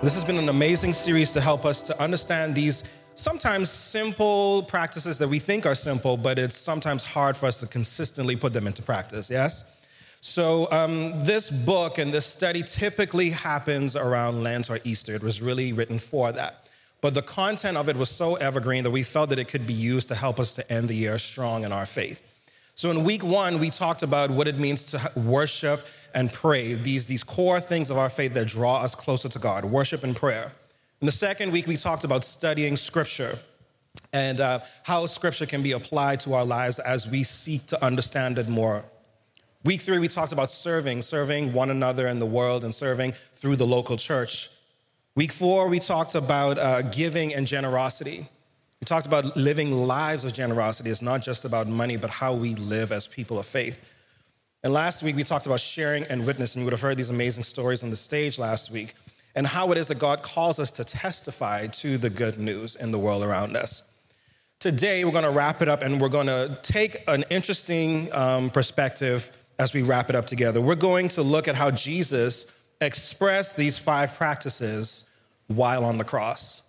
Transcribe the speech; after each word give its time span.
This 0.00 0.14
has 0.14 0.24
been 0.24 0.38
an 0.38 0.48
amazing 0.48 0.92
series 0.92 1.32
to 1.32 1.40
help 1.40 1.64
us 1.64 1.82
to 1.82 2.00
understand 2.00 2.54
these 2.54 2.84
sometimes 3.16 3.68
simple 3.68 4.62
practices 4.62 5.18
that 5.18 5.26
we 5.26 5.40
think 5.40 5.66
are 5.66 5.74
simple, 5.74 6.16
but 6.16 6.38
it's 6.38 6.56
sometimes 6.56 7.02
hard 7.02 7.36
for 7.36 7.46
us 7.46 7.58
to 7.60 7.66
consistently 7.66 8.36
put 8.36 8.52
them 8.52 8.68
into 8.68 8.80
practice, 8.80 9.28
yes? 9.28 9.68
So, 10.20 10.70
um, 10.70 11.18
this 11.18 11.50
book 11.50 11.98
and 11.98 12.12
this 12.12 12.26
study 12.26 12.62
typically 12.62 13.30
happens 13.30 13.96
around 13.96 14.44
Lent 14.44 14.70
or 14.70 14.78
Easter. 14.84 15.16
It 15.16 15.22
was 15.24 15.42
really 15.42 15.72
written 15.72 15.98
for 15.98 16.30
that. 16.30 16.68
But 17.00 17.14
the 17.14 17.22
content 17.22 17.76
of 17.76 17.88
it 17.88 17.96
was 17.96 18.08
so 18.08 18.36
evergreen 18.36 18.84
that 18.84 18.92
we 18.92 19.02
felt 19.02 19.30
that 19.30 19.38
it 19.40 19.48
could 19.48 19.66
be 19.66 19.72
used 19.72 20.06
to 20.08 20.14
help 20.14 20.38
us 20.38 20.54
to 20.54 20.72
end 20.72 20.88
the 20.88 20.94
year 20.94 21.18
strong 21.18 21.64
in 21.64 21.72
our 21.72 21.86
faith. 21.86 22.22
So, 22.76 22.88
in 22.92 23.02
week 23.02 23.24
one, 23.24 23.58
we 23.58 23.70
talked 23.70 24.04
about 24.04 24.30
what 24.30 24.46
it 24.46 24.60
means 24.60 24.92
to 24.92 25.10
worship 25.16 25.84
and 26.14 26.32
pray, 26.32 26.74
these, 26.74 27.06
these 27.06 27.22
core 27.22 27.60
things 27.60 27.90
of 27.90 27.98
our 27.98 28.10
faith 28.10 28.34
that 28.34 28.48
draw 28.48 28.82
us 28.82 28.94
closer 28.94 29.28
to 29.28 29.38
God 29.38 29.64
worship 29.64 30.04
and 30.04 30.14
prayer. 30.14 30.52
In 31.00 31.06
the 31.06 31.12
second 31.12 31.52
week, 31.52 31.66
we 31.66 31.76
talked 31.76 32.04
about 32.04 32.24
studying 32.24 32.76
scripture 32.76 33.38
and 34.12 34.40
uh, 34.40 34.60
how 34.82 35.06
scripture 35.06 35.46
can 35.46 35.62
be 35.62 35.72
applied 35.72 36.20
to 36.20 36.34
our 36.34 36.44
lives 36.44 36.78
as 36.78 37.08
we 37.08 37.22
seek 37.22 37.66
to 37.68 37.84
understand 37.84 38.38
it 38.38 38.48
more. 38.48 38.84
Week 39.64 39.80
three, 39.80 39.98
we 39.98 40.08
talked 40.08 40.32
about 40.32 40.50
serving, 40.50 41.02
serving 41.02 41.52
one 41.52 41.70
another 41.70 42.06
in 42.06 42.20
the 42.20 42.26
world 42.26 42.64
and 42.64 42.74
serving 42.74 43.12
through 43.34 43.56
the 43.56 43.66
local 43.66 43.96
church. 43.96 44.50
Week 45.14 45.32
four, 45.32 45.68
we 45.68 45.78
talked 45.78 46.14
about 46.14 46.58
uh, 46.58 46.82
giving 46.82 47.34
and 47.34 47.46
generosity. 47.46 48.26
We 48.80 48.84
talked 48.84 49.06
about 49.06 49.36
living 49.36 49.72
lives 49.72 50.24
of 50.24 50.32
generosity. 50.32 50.90
It's 50.90 51.02
not 51.02 51.22
just 51.22 51.44
about 51.44 51.66
money, 51.66 51.96
but 51.96 52.10
how 52.10 52.34
we 52.34 52.54
live 52.54 52.92
as 52.92 53.08
people 53.08 53.38
of 53.38 53.46
faith. 53.46 53.80
And 54.64 54.72
last 54.72 55.04
week, 55.04 55.14
we 55.14 55.22
talked 55.22 55.46
about 55.46 55.60
sharing 55.60 56.02
and 56.04 56.26
witnessing. 56.26 56.60
You 56.60 56.66
would 56.66 56.72
have 56.72 56.80
heard 56.80 56.96
these 56.96 57.10
amazing 57.10 57.44
stories 57.44 57.84
on 57.84 57.90
the 57.90 57.96
stage 57.96 58.38
last 58.38 58.72
week, 58.72 58.94
and 59.36 59.46
how 59.46 59.70
it 59.70 59.78
is 59.78 59.86
that 59.88 60.00
God 60.00 60.22
calls 60.22 60.58
us 60.58 60.72
to 60.72 60.84
testify 60.84 61.68
to 61.68 61.96
the 61.96 62.10
good 62.10 62.38
news 62.38 62.74
in 62.74 62.90
the 62.90 62.98
world 62.98 63.22
around 63.22 63.56
us. 63.56 63.92
Today, 64.58 65.04
we're 65.04 65.12
going 65.12 65.22
to 65.22 65.30
wrap 65.30 65.62
it 65.62 65.68
up, 65.68 65.82
and 65.82 66.00
we're 66.00 66.08
going 66.08 66.26
to 66.26 66.58
take 66.62 66.96
an 67.06 67.24
interesting 67.30 68.12
um, 68.12 68.50
perspective 68.50 69.30
as 69.60 69.72
we 69.72 69.82
wrap 69.82 70.10
it 70.10 70.16
up 70.16 70.26
together. 70.26 70.60
We're 70.60 70.74
going 70.74 71.08
to 71.10 71.22
look 71.22 71.46
at 71.46 71.54
how 71.54 71.70
Jesus 71.70 72.46
expressed 72.80 73.56
these 73.56 73.78
five 73.78 74.14
practices 74.14 75.08
while 75.46 75.84
on 75.84 75.98
the 75.98 76.04
cross 76.04 76.67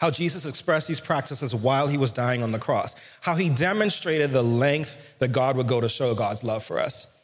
how 0.00 0.10
Jesus 0.10 0.46
expressed 0.46 0.88
these 0.88 1.00
practices 1.00 1.54
while 1.54 1.86
he 1.86 1.98
was 1.98 2.12
dying 2.12 2.42
on 2.42 2.52
the 2.52 2.58
cross, 2.58 2.94
how 3.20 3.34
he 3.34 3.50
demonstrated 3.50 4.30
the 4.30 4.42
length 4.42 5.18
that 5.18 5.28
God 5.28 5.56
would 5.56 5.68
go 5.68 5.80
to 5.80 5.88
show 5.88 6.14
God's 6.14 6.42
love 6.42 6.64
for 6.64 6.78
us. 6.78 7.16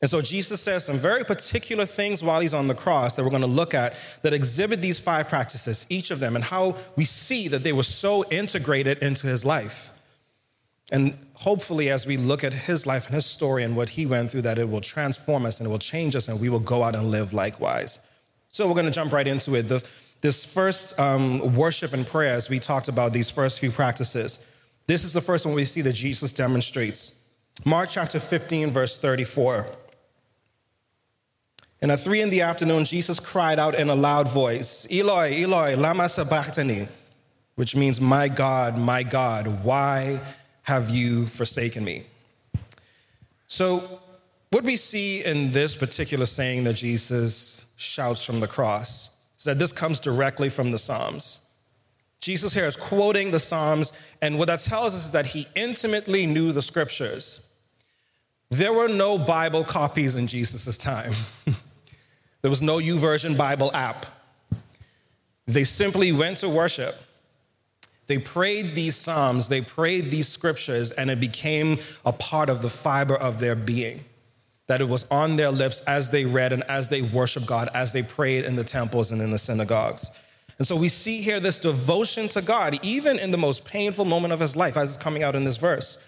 And 0.00 0.10
so 0.10 0.20
Jesus 0.20 0.60
says 0.60 0.84
some 0.84 0.96
very 0.96 1.24
particular 1.24 1.86
things 1.86 2.24
while 2.24 2.40
he's 2.40 2.54
on 2.54 2.66
the 2.66 2.74
cross 2.74 3.14
that 3.14 3.22
we're 3.22 3.30
going 3.30 3.42
to 3.42 3.46
look 3.46 3.72
at 3.74 3.94
that 4.22 4.32
exhibit 4.32 4.80
these 4.80 4.98
five 4.98 5.28
practices, 5.28 5.86
each 5.90 6.10
of 6.10 6.18
them, 6.18 6.34
and 6.34 6.44
how 6.44 6.76
we 6.96 7.04
see 7.04 7.48
that 7.48 7.62
they 7.62 7.72
were 7.72 7.84
so 7.84 8.24
integrated 8.30 8.98
into 8.98 9.28
his 9.28 9.44
life. 9.44 9.92
And 10.90 11.16
hopefully, 11.34 11.88
as 11.90 12.06
we 12.06 12.16
look 12.16 12.42
at 12.42 12.52
his 12.52 12.86
life 12.86 13.06
and 13.06 13.14
his 13.14 13.26
story 13.26 13.62
and 13.62 13.76
what 13.76 13.90
he 13.90 14.04
went 14.04 14.30
through, 14.30 14.42
that 14.42 14.58
it 14.58 14.68
will 14.68 14.80
transform 14.80 15.46
us 15.46 15.60
and 15.60 15.68
it 15.68 15.70
will 15.70 15.78
change 15.78 16.16
us 16.16 16.28
and 16.28 16.40
we 16.40 16.48
will 16.48 16.60
go 16.60 16.82
out 16.82 16.96
and 16.96 17.10
live 17.10 17.32
likewise. 17.32 18.00
So 18.48 18.66
we're 18.66 18.74
going 18.74 18.86
to 18.86 18.92
jump 18.92 19.12
right 19.12 19.26
into 19.26 19.54
it. 19.54 19.68
The, 19.68 19.84
this 20.22 20.44
first 20.44 20.98
um, 20.98 21.54
worship 21.54 21.92
and 21.92 22.06
prayer, 22.06 22.34
as 22.34 22.48
we 22.48 22.60
talked 22.60 22.88
about 22.88 23.12
these 23.12 23.28
first 23.28 23.58
few 23.58 23.70
practices, 23.70 24.46
this 24.86 25.04
is 25.04 25.12
the 25.12 25.20
first 25.20 25.44
one 25.44 25.54
we 25.54 25.64
see 25.64 25.82
that 25.82 25.92
Jesus 25.92 26.32
demonstrates. 26.32 27.28
Mark 27.64 27.90
chapter 27.90 28.18
15, 28.18 28.70
verse 28.70 28.98
34. 28.98 29.66
And 31.82 31.90
at 31.90 31.98
three 31.98 32.20
in 32.20 32.30
the 32.30 32.42
afternoon, 32.42 32.84
Jesus 32.84 33.18
cried 33.18 33.58
out 33.58 33.74
in 33.74 33.90
a 33.90 33.96
loud 33.96 34.30
voice, 34.30 34.86
Eloi, 34.90 35.42
Eloi, 35.42 35.74
lama 35.76 36.08
sabachthani, 36.08 36.86
which 37.56 37.74
means, 37.74 38.00
My 38.00 38.28
God, 38.28 38.78
my 38.78 39.02
God, 39.02 39.64
why 39.64 40.20
have 40.62 40.88
you 40.88 41.26
forsaken 41.26 41.84
me? 41.84 42.04
So, 43.48 44.00
what 44.50 44.62
we 44.62 44.76
see 44.76 45.24
in 45.24 45.50
this 45.50 45.74
particular 45.74 46.26
saying 46.26 46.62
that 46.64 46.74
Jesus 46.74 47.72
shouts 47.76 48.24
from 48.24 48.38
the 48.38 48.46
cross 48.46 49.11
that 49.44 49.58
this 49.58 49.72
comes 49.72 49.98
directly 50.00 50.48
from 50.48 50.70
the 50.70 50.78
Psalms. 50.78 51.48
Jesus 52.20 52.52
here 52.52 52.66
is 52.66 52.76
quoting 52.76 53.32
the 53.32 53.40
Psalms, 53.40 53.92
and 54.20 54.38
what 54.38 54.46
that 54.46 54.60
tells 54.60 54.94
us 54.94 55.06
is 55.06 55.12
that 55.12 55.26
he 55.26 55.46
intimately 55.56 56.26
knew 56.26 56.52
the 56.52 56.62
scriptures. 56.62 57.48
There 58.50 58.72
were 58.72 58.88
no 58.88 59.18
Bible 59.18 59.64
copies 59.64 60.14
in 60.14 60.26
Jesus' 60.26 60.78
time. 60.78 61.12
there 62.42 62.50
was 62.50 62.62
no 62.62 62.78
YouVersion 62.78 63.36
Bible 63.36 63.72
app. 63.74 64.06
They 65.46 65.64
simply 65.64 66.12
went 66.12 66.36
to 66.38 66.48
worship. 66.48 66.94
They 68.06 68.18
prayed 68.18 68.74
these 68.74 68.94
Psalms, 68.94 69.48
they 69.48 69.60
prayed 69.60 70.10
these 70.10 70.28
scriptures, 70.28 70.90
and 70.90 71.10
it 71.10 71.18
became 71.18 71.78
a 72.04 72.12
part 72.12 72.48
of 72.48 72.62
the 72.62 72.70
fiber 72.70 73.16
of 73.16 73.40
their 73.40 73.56
being 73.56 74.04
that 74.68 74.80
it 74.80 74.88
was 74.88 75.06
on 75.10 75.36
their 75.36 75.50
lips 75.50 75.80
as 75.82 76.10
they 76.10 76.24
read 76.24 76.52
and 76.52 76.62
as 76.64 76.88
they 76.88 77.02
worshiped 77.02 77.46
God, 77.46 77.68
as 77.74 77.92
they 77.92 78.02
prayed 78.02 78.44
in 78.44 78.56
the 78.56 78.64
temples 78.64 79.12
and 79.12 79.20
in 79.20 79.30
the 79.30 79.38
synagogues. 79.38 80.10
And 80.58 80.66
so 80.66 80.76
we 80.76 80.88
see 80.88 81.22
here 81.22 81.40
this 81.40 81.58
devotion 81.58 82.28
to 82.30 82.42
God, 82.42 82.78
even 82.84 83.18
in 83.18 83.30
the 83.30 83.38
most 83.38 83.64
painful 83.64 84.04
moment 84.04 84.32
of 84.32 84.40
his 84.40 84.56
life, 84.56 84.76
as 84.76 84.94
it's 84.94 85.02
coming 85.02 85.22
out 85.22 85.34
in 85.34 85.44
this 85.44 85.56
verse. 85.56 86.04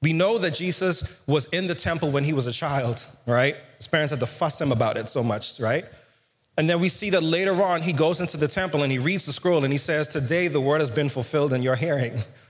We 0.00 0.12
know 0.12 0.38
that 0.38 0.54
Jesus 0.54 1.20
was 1.26 1.46
in 1.46 1.66
the 1.66 1.74
temple 1.74 2.10
when 2.10 2.24
he 2.24 2.32
was 2.32 2.46
a 2.46 2.52
child, 2.52 3.06
right? 3.26 3.56
His 3.76 3.86
parents 3.86 4.10
had 4.10 4.20
to 4.20 4.26
fuss 4.26 4.60
him 4.60 4.72
about 4.72 4.96
it 4.96 5.08
so 5.08 5.22
much, 5.22 5.60
right? 5.60 5.84
And 6.58 6.68
then 6.68 6.80
we 6.80 6.88
see 6.88 7.10
that 7.10 7.22
later 7.22 7.62
on, 7.62 7.82
he 7.82 7.92
goes 7.92 8.20
into 8.20 8.36
the 8.36 8.48
temple 8.48 8.82
and 8.82 8.90
he 8.90 8.98
reads 8.98 9.26
the 9.26 9.32
scroll 9.32 9.64
and 9.64 9.72
he 9.72 9.78
says, 9.78 10.08
Today 10.08 10.48
the 10.48 10.60
word 10.60 10.80
has 10.80 10.90
been 10.90 11.08
fulfilled 11.08 11.52
in 11.52 11.62
your 11.62 11.76
hearing 11.76 12.18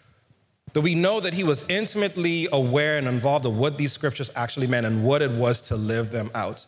that 0.73 0.81
we 0.81 0.95
know 0.95 1.21
that 1.21 1.35
he 1.35 1.45
was 1.45 1.69
intimately 1.69 2.49
aware 2.53 2.97
and 2.99 3.07
involved 3.07 3.47
of 3.47 3.57
what 3.57 3.79
these 3.79 3.93
scriptures 3.93 4.31
actually 4.35 4.67
meant 4.67 4.87
and 4.87 5.05
what 5.05 5.23
it 5.23 5.31
was 5.31 5.61
to 5.63 5.77
live 5.77 6.11
them 6.11 6.31
out. 6.35 6.67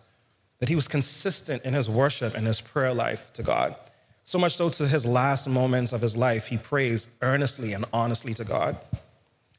That 0.59 0.69
he 0.69 0.77
was 0.77 0.89
consistent 0.89 1.65
in 1.65 1.75
his 1.75 1.89
worship 1.89 2.35
and 2.35 2.47
his 2.47 2.61
prayer 2.61 2.95
life 2.95 3.33
to 3.35 3.43
God. 3.43 3.77
So 4.25 4.39
much 4.39 4.57
so 4.57 4.71
to 4.71 4.87
his 4.87 5.05
last 5.05 5.49
moments 5.49 5.93
of 5.93 6.01
his 6.01 6.17
life, 6.17 6.47
he 6.47 6.57
prays 6.57 7.17
earnestly 7.21 7.73
and 7.73 7.85
honestly 7.93 8.33
to 8.35 8.45
God. 8.45 8.77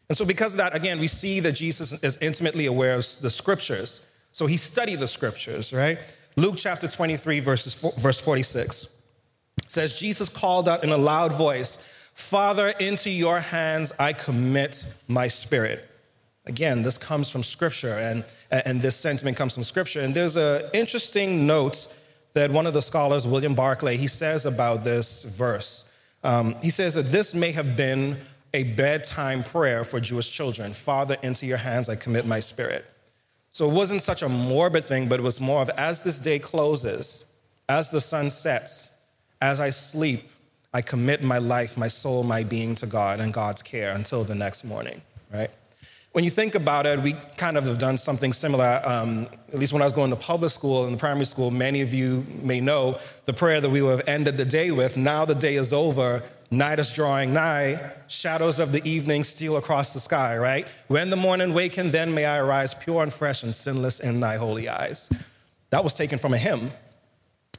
And 0.09 0.17
so, 0.17 0.25
because 0.25 0.53
of 0.53 0.57
that, 0.57 0.75
again, 0.75 0.99
we 0.99 1.07
see 1.07 1.39
that 1.39 1.53
Jesus 1.53 1.91
is 2.03 2.17
intimately 2.17 2.67
aware 2.67 2.95
of 2.95 3.05
the 3.21 3.29
scriptures. 3.29 4.01
So 4.31 4.45
he 4.45 4.57
studied 4.57 4.99
the 4.99 5.07
scriptures, 5.07 5.73
right? 5.73 5.97
Luke 6.35 6.55
chapter 6.57 6.87
23, 6.87 7.39
verses, 7.39 7.73
verse 7.73 8.19
46 8.19 8.93
says, 9.67 9.97
Jesus 9.97 10.29
called 10.29 10.67
out 10.67 10.83
in 10.83 10.91
a 10.91 10.97
loud 10.97 11.33
voice, 11.33 11.83
Father, 12.15 12.69
into 12.79 13.09
your 13.09 13.39
hands 13.39 13.93
I 13.99 14.13
commit 14.13 14.83
my 15.07 15.27
spirit. 15.27 15.87
Again, 16.45 16.81
this 16.81 16.97
comes 16.97 17.29
from 17.29 17.43
Scripture, 17.43 17.97
and, 17.97 18.23
and 18.49 18.81
this 18.81 18.95
sentiment 18.95 19.35
comes 19.35 19.53
from 19.53 19.63
Scripture. 19.63 20.01
And 20.01 20.13
there's 20.13 20.37
an 20.37 20.63
interesting 20.73 21.45
note 21.45 21.93
that 22.33 22.51
one 22.51 22.67
of 22.67 22.73
the 22.73 22.81
scholars, 22.81 23.27
William 23.27 23.53
Barclay, 23.53 23.97
he 23.97 24.07
says 24.07 24.45
about 24.45 24.83
this 24.83 25.23
verse. 25.23 25.91
Um, 26.23 26.55
he 26.61 26.69
says 26.69 26.95
that 26.95 27.11
this 27.11 27.35
may 27.35 27.51
have 27.51 27.75
been 27.75 28.17
a 28.53 28.63
bedtime 28.63 29.43
prayer 29.43 29.83
for 29.83 29.99
Jewish 29.99 30.31
children 30.31 30.73
Father, 30.73 31.17
into 31.21 31.45
your 31.45 31.57
hands 31.57 31.89
I 31.89 31.95
commit 31.95 32.25
my 32.25 32.39
spirit. 32.39 32.85
So 33.51 33.69
it 33.69 33.73
wasn't 33.73 34.01
such 34.01 34.21
a 34.21 34.29
morbid 34.29 34.85
thing, 34.85 35.09
but 35.09 35.19
it 35.19 35.23
was 35.23 35.41
more 35.41 35.61
of 35.61 35.69
as 35.71 36.01
this 36.01 36.19
day 36.19 36.39
closes, 36.39 37.25
as 37.67 37.91
the 37.91 38.01
sun 38.01 38.29
sets, 38.29 38.91
as 39.41 39.59
I 39.59 39.69
sleep, 39.71 40.29
I 40.75 40.81
commit 40.81 41.23
my 41.23 41.37
life, 41.37 41.77
my 41.77 41.87
soul, 41.87 42.25
my 42.25 42.43
being 42.43 42.75
to 42.75 42.85
God 42.85 43.21
and 43.21 43.33
God's 43.33 43.61
care 43.61 43.93
until 43.93 44.25
the 44.25 44.35
next 44.35 44.65
morning, 44.65 45.01
right? 45.33 45.49
When 46.11 46.25
you 46.25 46.29
think 46.29 46.53
about 46.53 46.85
it, 46.85 46.99
we 46.99 47.13
kind 47.37 47.57
of 47.57 47.65
have 47.65 47.77
done 47.77 47.97
something 47.97 48.33
similar. 48.33 48.81
Um, 48.83 49.27
at 49.53 49.57
least 49.57 49.71
when 49.71 49.81
I 49.81 49.85
was 49.85 49.93
going 49.93 50.09
to 50.09 50.17
public 50.17 50.51
school 50.51 50.85
and 50.85 50.99
primary 50.99 51.27
school, 51.27 51.49
many 51.49 51.81
of 51.81 51.93
you 51.93 52.25
may 52.41 52.59
know 52.59 52.99
the 53.23 53.31
prayer 53.31 53.61
that 53.61 53.69
we 53.69 53.81
would 53.81 53.91
have 53.91 54.09
ended 54.09 54.35
the 54.35 54.43
day 54.43 54.71
with 54.71 54.97
now 54.97 55.23
the 55.23 55.33
day 55.33 55.55
is 55.55 55.71
over, 55.71 56.21
night 56.51 56.77
is 56.77 56.91
drawing 56.91 57.33
nigh, 57.33 57.79
shadows 58.09 58.59
of 58.59 58.73
the 58.73 58.85
evening 58.85 59.23
steal 59.23 59.55
across 59.55 59.93
the 59.93 60.01
sky, 60.01 60.37
right? 60.37 60.67
When 60.89 61.09
the 61.09 61.15
morning 61.15 61.53
waken, 61.53 61.91
then 61.91 62.13
may 62.13 62.25
I 62.25 62.39
arise 62.39 62.73
pure 62.73 63.01
and 63.01 63.13
fresh 63.13 63.43
and 63.43 63.55
sinless 63.55 64.01
in 64.01 64.19
thy 64.19 64.35
holy 64.35 64.67
eyes. 64.67 65.09
That 65.69 65.85
was 65.85 65.93
taken 65.93 66.19
from 66.19 66.33
a 66.33 66.37
hymn 66.37 66.71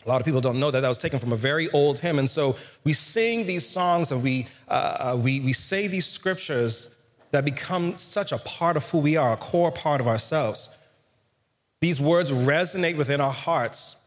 a 0.06 0.08
lot 0.08 0.20
of 0.20 0.24
people 0.24 0.40
don't 0.40 0.60
know 0.60 0.70
that 0.70 0.80
that 0.80 0.88
was 0.88 1.00
taken 1.00 1.18
from 1.18 1.32
a 1.32 1.36
very 1.36 1.68
old 1.70 1.98
hymn. 1.98 2.18
And 2.18 2.30
so 2.30 2.56
we 2.84 2.92
sing 2.92 3.44
these 3.44 3.66
songs 3.66 4.12
and 4.12 4.22
we, 4.22 4.46
uh, 4.68 4.72
uh, 4.72 5.18
we, 5.20 5.40
we 5.40 5.52
say 5.52 5.88
these 5.88 6.06
scriptures 6.06 6.94
that 7.32 7.44
become 7.44 7.98
such 7.98 8.30
a 8.30 8.38
part 8.38 8.76
of 8.76 8.88
who 8.90 8.98
we 8.98 9.16
are, 9.16 9.32
a 9.32 9.36
core 9.36 9.72
part 9.72 10.00
of 10.00 10.06
ourselves. 10.06 10.70
These 11.80 12.00
words 12.00 12.30
resonate 12.30 12.96
within 12.96 13.20
our 13.20 13.32
hearts. 13.32 14.00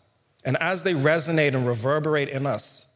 And 0.45 0.55
as 0.61 0.83
they 0.83 0.93
resonate 0.93 1.53
and 1.53 1.67
reverberate 1.67 2.29
in 2.29 2.45
us, 2.45 2.93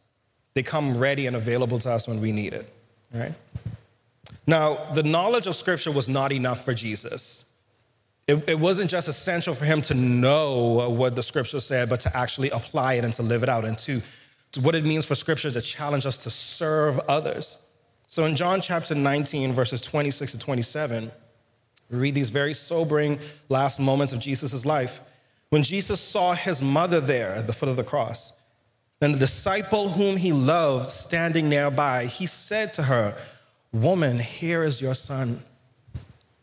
they 0.54 0.64
come 0.64 0.98
ready 0.98 1.28
and 1.28 1.36
available 1.36 1.80
to 1.80 1.92
us 1.92 2.08
when 2.08 2.22
we 2.22 2.32
need 2.32 2.54
it, 2.54 2.72
right? 3.14 3.34
Now, 4.48 4.92
the 4.94 5.04
knowledge 5.04 5.48
of 5.48 5.56
Scripture 5.56 5.92
was 5.92 6.08
not 6.08 6.32
enough 6.32 6.64
for 6.64 6.74
Jesus. 6.74 7.53
It, 8.28 8.48
it, 8.48 8.60
wasn't 8.60 8.90
just 8.90 9.10
essential 9.10 9.54
for 9.54 9.66
him 9.66 9.82
to 9.84 9.94
know 9.94 10.90
what 10.90 11.16
the 11.16 11.24
scripture 11.24 11.60
said, 11.60 11.90
but 11.90 12.00
to 12.02 12.18
actually 12.18 12.50
apply 12.52 12.94
it 12.94 13.04
and 13.04 13.14
to 13.16 13.24
live 13.24 13.44
it 13.44 13.50
out 13.50 13.66
and 13.66 13.78
to, 13.80 14.02
to 14.54 14.62
what 14.62 14.76
it 14.76 14.86
means 14.86 15.06
for 15.06 15.14
scripture 15.14 15.52
to 15.52 15.62
challenge 15.62 16.06
us 16.06 16.18
to 16.20 16.30
serve 16.30 17.00
others. 17.10 17.58
So 18.08 18.24
in 18.24 18.36
John 18.36 18.62
chapter 18.62 18.96
19, 18.96 19.52
verses 19.52 19.82
26 19.82 20.34
to 20.34 20.40
27, 20.40 21.12
we 21.92 21.98
read 21.98 22.16
these 22.16 22.30
very 22.30 22.54
sobering 22.54 23.20
last 23.50 23.80
moments 23.80 24.14
of 24.14 24.20
Jesus' 24.20 24.66
life. 24.66 25.02
When 25.50 25.64
Jesus 25.64 26.00
saw 26.00 26.34
his 26.34 26.62
mother 26.62 27.02
there 27.02 27.36
at 27.36 27.46
the 27.48 27.54
foot 27.54 27.70
of 27.70 27.76
the 27.76 27.84
cross, 27.84 28.40
then 29.00 29.12
the 29.12 29.20
disciple 29.20 29.90
whom 29.90 30.16
he 30.16 30.32
loved 30.32 30.86
standing 30.86 31.50
nearby, 31.50 32.06
he 32.06 32.26
said 32.26 32.74
to 32.76 32.84
her, 32.84 33.18
Woman, 33.74 34.20
here 34.20 34.64
is 34.64 34.80
your 34.80 34.94
son. 34.94 35.44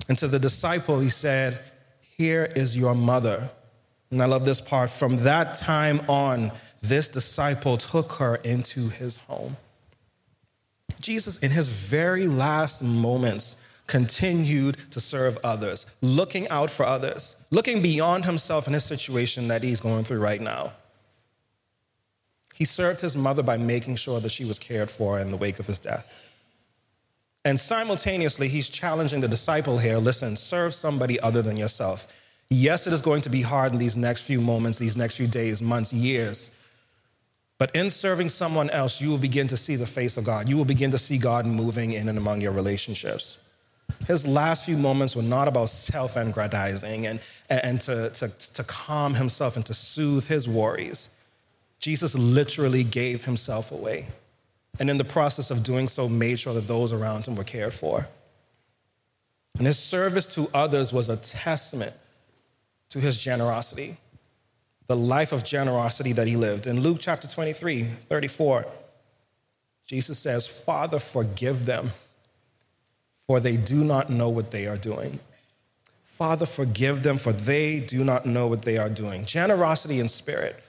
And 0.08 0.18
to 0.18 0.28
the 0.28 0.38
disciple, 0.38 1.00
he 1.00 1.08
said, 1.08 1.58
Here 2.20 2.50
is 2.54 2.76
your 2.76 2.94
mother. 2.94 3.48
And 4.10 4.22
I 4.22 4.26
love 4.26 4.44
this 4.44 4.60
part. 4.60 4.90
From 4.90 5.16
that 5.24 5.54
time 5.54 6.02
on, 6.06 6.52
this 6.82 7.08
disciple 7.08 7.78
took 7.78 8.12
her 8.12 8.36
into 8.44 8.90
his 8.90 9.16
home. 9.16 9.56
Jesus, 11.00 11.38
in 11.38 11.50
his 11.50 11.70
very 11.70 12.26
last 12.26 12.82
moments, 12.82 13.58
continued 13.86 14.76
to 14.90 15.00
serve 15.00 15.38
others, 15.42 15.86
looking 16.02 16.46
out 16.50 16.68
for 16.68 16.84
others, 16.84 17.42
looking 17.50 17.80
beyond 17.80 18.26
himself 18.26 18.66
and 18.66 18.74
his 18.74 18.84
situation 18.84 19.48
that 19.48 19.62
he's 19.62 19.80
going 19.80 20.04
through 20.04 20.20
right 20.20 20.42
now. 20.42 20.74
He 22.54 22.66
served 22.66 23.00
his 23.00 23.16
mother 23.16 23.42
by 23.42 23.56
making 23.56 23.96
sure 23.96 24.20
that 24.20 24.28
she 24.28 24.44
was 24.44 24.58
cared 24.58 24.90
for 24.90 25.18
in 25.18 25.30
the 25.30 25.38
wake 25.38 25.58
of 25.58 25.66
his 25.66 25.80
death. 25.80 26.29
And 27.44 27.58
simultaneously, 27.58 28.48
he's 28.48 28.68
challenging 28.68 29.20
the 29.20 29.28
disciple 29.28 29.78
here 29.78 29.98
listen, 29.98 30.36
serve 30.36 30.74
somebody 30.74 31.18
other 31.20 31.42
than 31.42 31.56
yourself. 31.56 32.06
Yes, 32.50 32.86
it 32.86 32.92
is 32.92 33.00
going 33.00 33.22
to 33.22 33.30
be 33.30 33.42
hard 33.42 33.72
in 33.72 33.78
these 33.78 33.96
next 33.96 34.22
few 34.22 34.40
moments, 34.40 34.78
these 34.78 34.96
next 34.96 35.16
few 35.16 35.26
days, 35.26 35.62
months, 35.62 35.92
years. 35.92 36.54
But 37.58 37.74
in 37.74 37.90
serving 37.90 38.30
someone 38.30 38.70
else, 38.70 39.00
you 39.00 39.10
will 39.10 39.18
begin 39.18 39.46
to 39.48 39.56
see 39.56 39.76
the 39.76 39.86
face 39.86 40.16
of 40.16 40.24
God. 40.24 40.48
You 40.48 40.56
will 40.56 40.64
begin 40.64 40.90
to 40.90 40.98
see 40.98 41.18
God 41.18 41.46
moving 41.46 41.92
in 41.92 42.08
and 42.08 42.18
among 42.18 42.40
your 42.40 42.52
relationships. 42.52 43.38
His 44.06 44.26
last 44.26 44.64
few 44.64 44.76
moments 44.76 45.14
were 45.14 45.22
not 45.22 45.46
about 45.46 45.68
self 45.68 46.16
aggrandizing 46.16 47.06
and, 47.06 47.20
and 47.48 47.80
to, 47.82 48.10
to, 48.10 48.28
to 48.54 48.64
calm 48.64 49.14
himself 49.14 49.56
and 49.56 49.66
to 49.66 49.74
soothe 49.74 50.26
his 50.26 50.48
worries. 50.48 51.14
Jesus 51.78 52.14
literally 52.14 52.84
gave 52.84 53.24
himself 53.24 53.70
away 53.72 54.08
and 54.78 54.88
in 54.88 54.98
the 54.98 55.04
process 55.04 55.50
of 55.50 55.62
doing 55.62 55.88
so, 55.88 56.08
made 56.08 56.38
sure 56.38 56.54
that 56.54 56.66
those 56.66 56.92
around 56.92 57.26
him 57.26 57.36
were 57.36 57.44
cared 57.44 57.74
for. 57.74 58.08
And 59.58 59.66
his 59.66 59.78
service 59.78 60.26
to 60.28 60.48
others 60.54 60.92
was 60.92 61.08
a 61.08 61.16
testament 61.16 61.92
to 62.90 63.00
his 63.00 63.18
generosity, 63.18 63.96
the 64.86 64.96
life 64.96 65.32
of 65.32 65.44
generosity 65.44 66.12
that 66.12 66.26
he 66.26 66.36
lived. 66.36 66.66
In 66.66 66.80
Luke 66.80 66.98
chapter 67.00 67.28
23, 67.28 67.84
34, 68.08 68.64
Jesus 69.86 70.18
says, 70.18 70.46
Father, 70.46 70.98
forgive 70.98 71.66
them, 71.66 71.90
for 73.26 73.40
they 73.40 73.56
do 73.56 73.84
not 73.84 74.08
know 74.08 74.28
what 74.28 74.50
they 74.50 74.66
are 74.66 74.76
doing. 74.76 75.20
Father, 76.04 76.46
forgive 76.46 77.02
them, 77.02 77.16
for 77.16 77.32
they 77.32 77.80
do 77.80 78.04
not 78.04 78.26
know 78.26 78.46
what 78.46 78.62
they 78.62 78.76
are 78.76 78.90
doing. 78.90 79.24
Generosity 79.24 80.00
in 80.00 80.08
spirit 80.08 80.62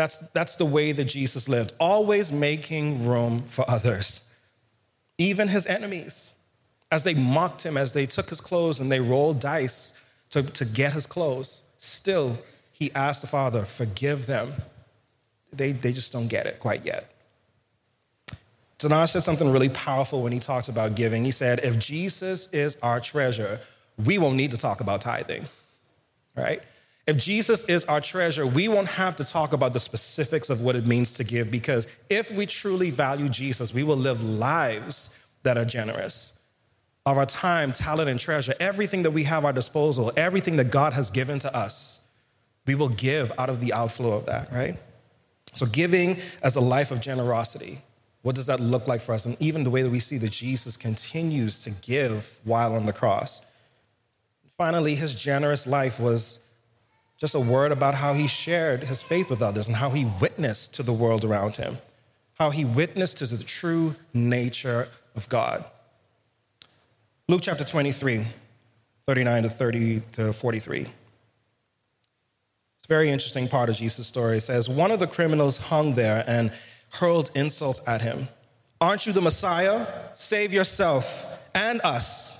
that's, 0.00 0.30
that's 0.30 0.56
the 0.56 0.64
way 0.64 0.92
that 0.92 1.04
Jesus 1.04 1.46
lived, 1.46 1.74
always 1.78 2.32
making 2.32 3.06
room 3.06 3.42
for 3.48 3.68
others, 3.68 4.32
even 5.18 5.46
his 5.48 5.66
enemies. 5.66 6.34
As 6.90 7.04
they 7.04 7.12
mocked 7.12 7.66
him, 7.66 7.76
as 7.76 7.92
they 7.92 8.06
took 8.06 8.30
his 8.30 8.40
clothes 8.40 8.80
and 8.80 8.90
they 8.90 8.98
rolled 8.98 9.40
dice 9.40 9.92
to, 10.30 10.42
to 10.42 10.64
get 10.64 10.94
his 10.94 11.06
clothes, 11.06 11.64
still 11.76 12.38
he 12.72 12.90
asked 12.94 13.20
the 13.20 13.26
Father, 13.26 13.64
forgive 13.64 14.24
them. 14.26 14.54
They, 15.52 15.72
they 15.72 15.92
just 15.92 16.14
don't 16.14 16.28
get 16.28 16.46
it 16.46 16.60
quite 16.60 16.86
yet. 16.86 17.12
Dinesh 18.78 19.10
said 19.10 19.22
something 19.22 19.52
really 19.52 19.68
powerful 19.68 20.22
when 20.22 20.32
he 20.32 20.38
talked 20.38 20.70
about 20.70 20.94
giving. 20.94 21.26
He 21.26 21.30
said, 21.30 21.60
if 21.62 21.78
Jesus 21.78 22.50
is 22.54 22.78
our 22.82 23.00
treasure, 23.00 23.60
we 24.02 24.16
won't 24.16 24.36
need 24.36 24.52
to 24.52 24.56
talk 24.56 24.80
about 24.80 25.02
tithing, 25.02 25.44
right? 26.34 26.62
If 27.10 27.16
Jesus 27.16 27.64
is 27.64 27.84
our 27.86 28.00
treasure, 28.00 28.46
we 28.46 28.68
won't 28.68 28.86
have 28.86 29.16
to 29.16 29.24
talk 29.24 29.52
about 29.52 29.72
the 29.72 29.80
specifics 29.80 30.48
of 30.48 30.60
what 30.60 30.76
it 30.76 30.86
means 30.86 31.14
to 31.14 31.24
give 31.24 31.50
because 31.50 31.88
if 32.08 32.30
we 32.30 32.46
truly 32.46 32.90
value 32.90 33.28
Jesus, 33.28 33.74
we 33.74 33.82
will 33.82 33.96
live 33.96 34.22
lives 34.22 35.12
that 35.42 35.58
are 35.58 35.64
generous. 35.64 36.40
Of 37.04 37.18
our 37.18 37.26
time, 37.26 37.72
talent, 37.72 38.08
and 38.08 38.20
treasure, 38.20 38.54
everything 38.60 39.02
that 39.02 39.10
we 39.10 39.24
have 39.24 39.42
at 39.42 39.48
our 39.48 39.52
disposal, 39.52 40.12
everything 40.16 40.54
that 40.58 40.70
God 40.70 40.92
has 40.92 41.10
given 41.10 41.40
to 41.40 41.52
us, 41.52 41.98
we 42.64 42.76
will 42.76 42.90
give 42.90 43.32
out 43.38 43.50
of 43.50 43.58
the 43.58 43.72
outflow 43.72 44.12
of 44.12 44.26
that, 44.26 44.52
right? 44.52 44.76
So, 45.54 45.66
giving 45.66 46.16
as 46.44 46.54
a 46.54 46.60
life 46.60 46.92
of 46.92 47.00
generosity, 47.00 47.80
what 48.22 48.36
does 48.36 48.46
that 48.46 48.60
look 48.60 48.86
like 48.86 49.00
for 49.00 49.16
us? 49.16 49.26
And 49.26 49.36
even 49.40 49.64
the 49.64 49.70
way 49.70 49.82
that 49.82 49.90
we 49.90 49.98
see 49.98 50.18
that 50.18 50.30
Jesus 50.30 50.76
continues 50.76 51.64
to 51.64 51.70
give 51.70 52.38
while 52.44 52.76
on 52.76 52.86
the 52.86 52.92
cross. 52.92 53.44
Finally, 54.56 54.94
his 54.94 55.12
generous 55.12 55.66
life 55.66 55.98
was 55.98 56.46
just 57.20 57.34
a 57.34 57.40
word 57.40 57.70
about 57.70 57.94
how 57.94 58.14
he 58.14 58.26
shared 58.26 58.84
his 58.84 59.02
faith 59.02 59.28
with 59.28 59.42
others 59.42 59.68
and 59.68 59.76
how 59.76 59.90
he 59.90 60.10
witnessed 60.20 60.74
to 60.74 60.82
the 60.82 60.92
world 60.92 61.24
around 61.24 61.56
him, 61.56 61.78
how 62.34 62.48
he 62.50 62.64
witnessed 62.64 63.18
to 63.18 63.26
the 63.26 63.44
true 63.44 63.94
nature 64.14 64.88
of 65.14 65.28
God. 65.28 65.64
Luke 67.28 67.42
chapter 67.42 67.62
23, 67.62 68.26
39 69.06 69.42
to 69.42 69.50
30 69.50 70.00
to 70.12 70.32
43. 70.32 70.80
It's 70.80 70.90
a 72.86 72.88
very 72.88 73.10
interesting 73.10 73.48
part 73.48 73.68
of 73.68 73.76
Jesus' 73.76 74.06
story. 74.06 74.38
It 74.38 74.40
says, 74.40 74.68
One 74.68 74.90
of 74.90 74.98
the 74.98 75.06
criminals 75.06 75.58
hung 75.58 75.94
there 75.94 76.24
and 76.26 76.50
hurled 76.92 77.30
insults 77.34 77.82
at 77.86 78.00
him. 78.00 78.28
Aren't 78.80 79.06
you 79.06 79.12
the 79.12 79.20
Messiah? 79.20 79.86
Save 80.14 80.54
yourself 80.54 81.38
and 81.54 81.82
us. 81.84 82.39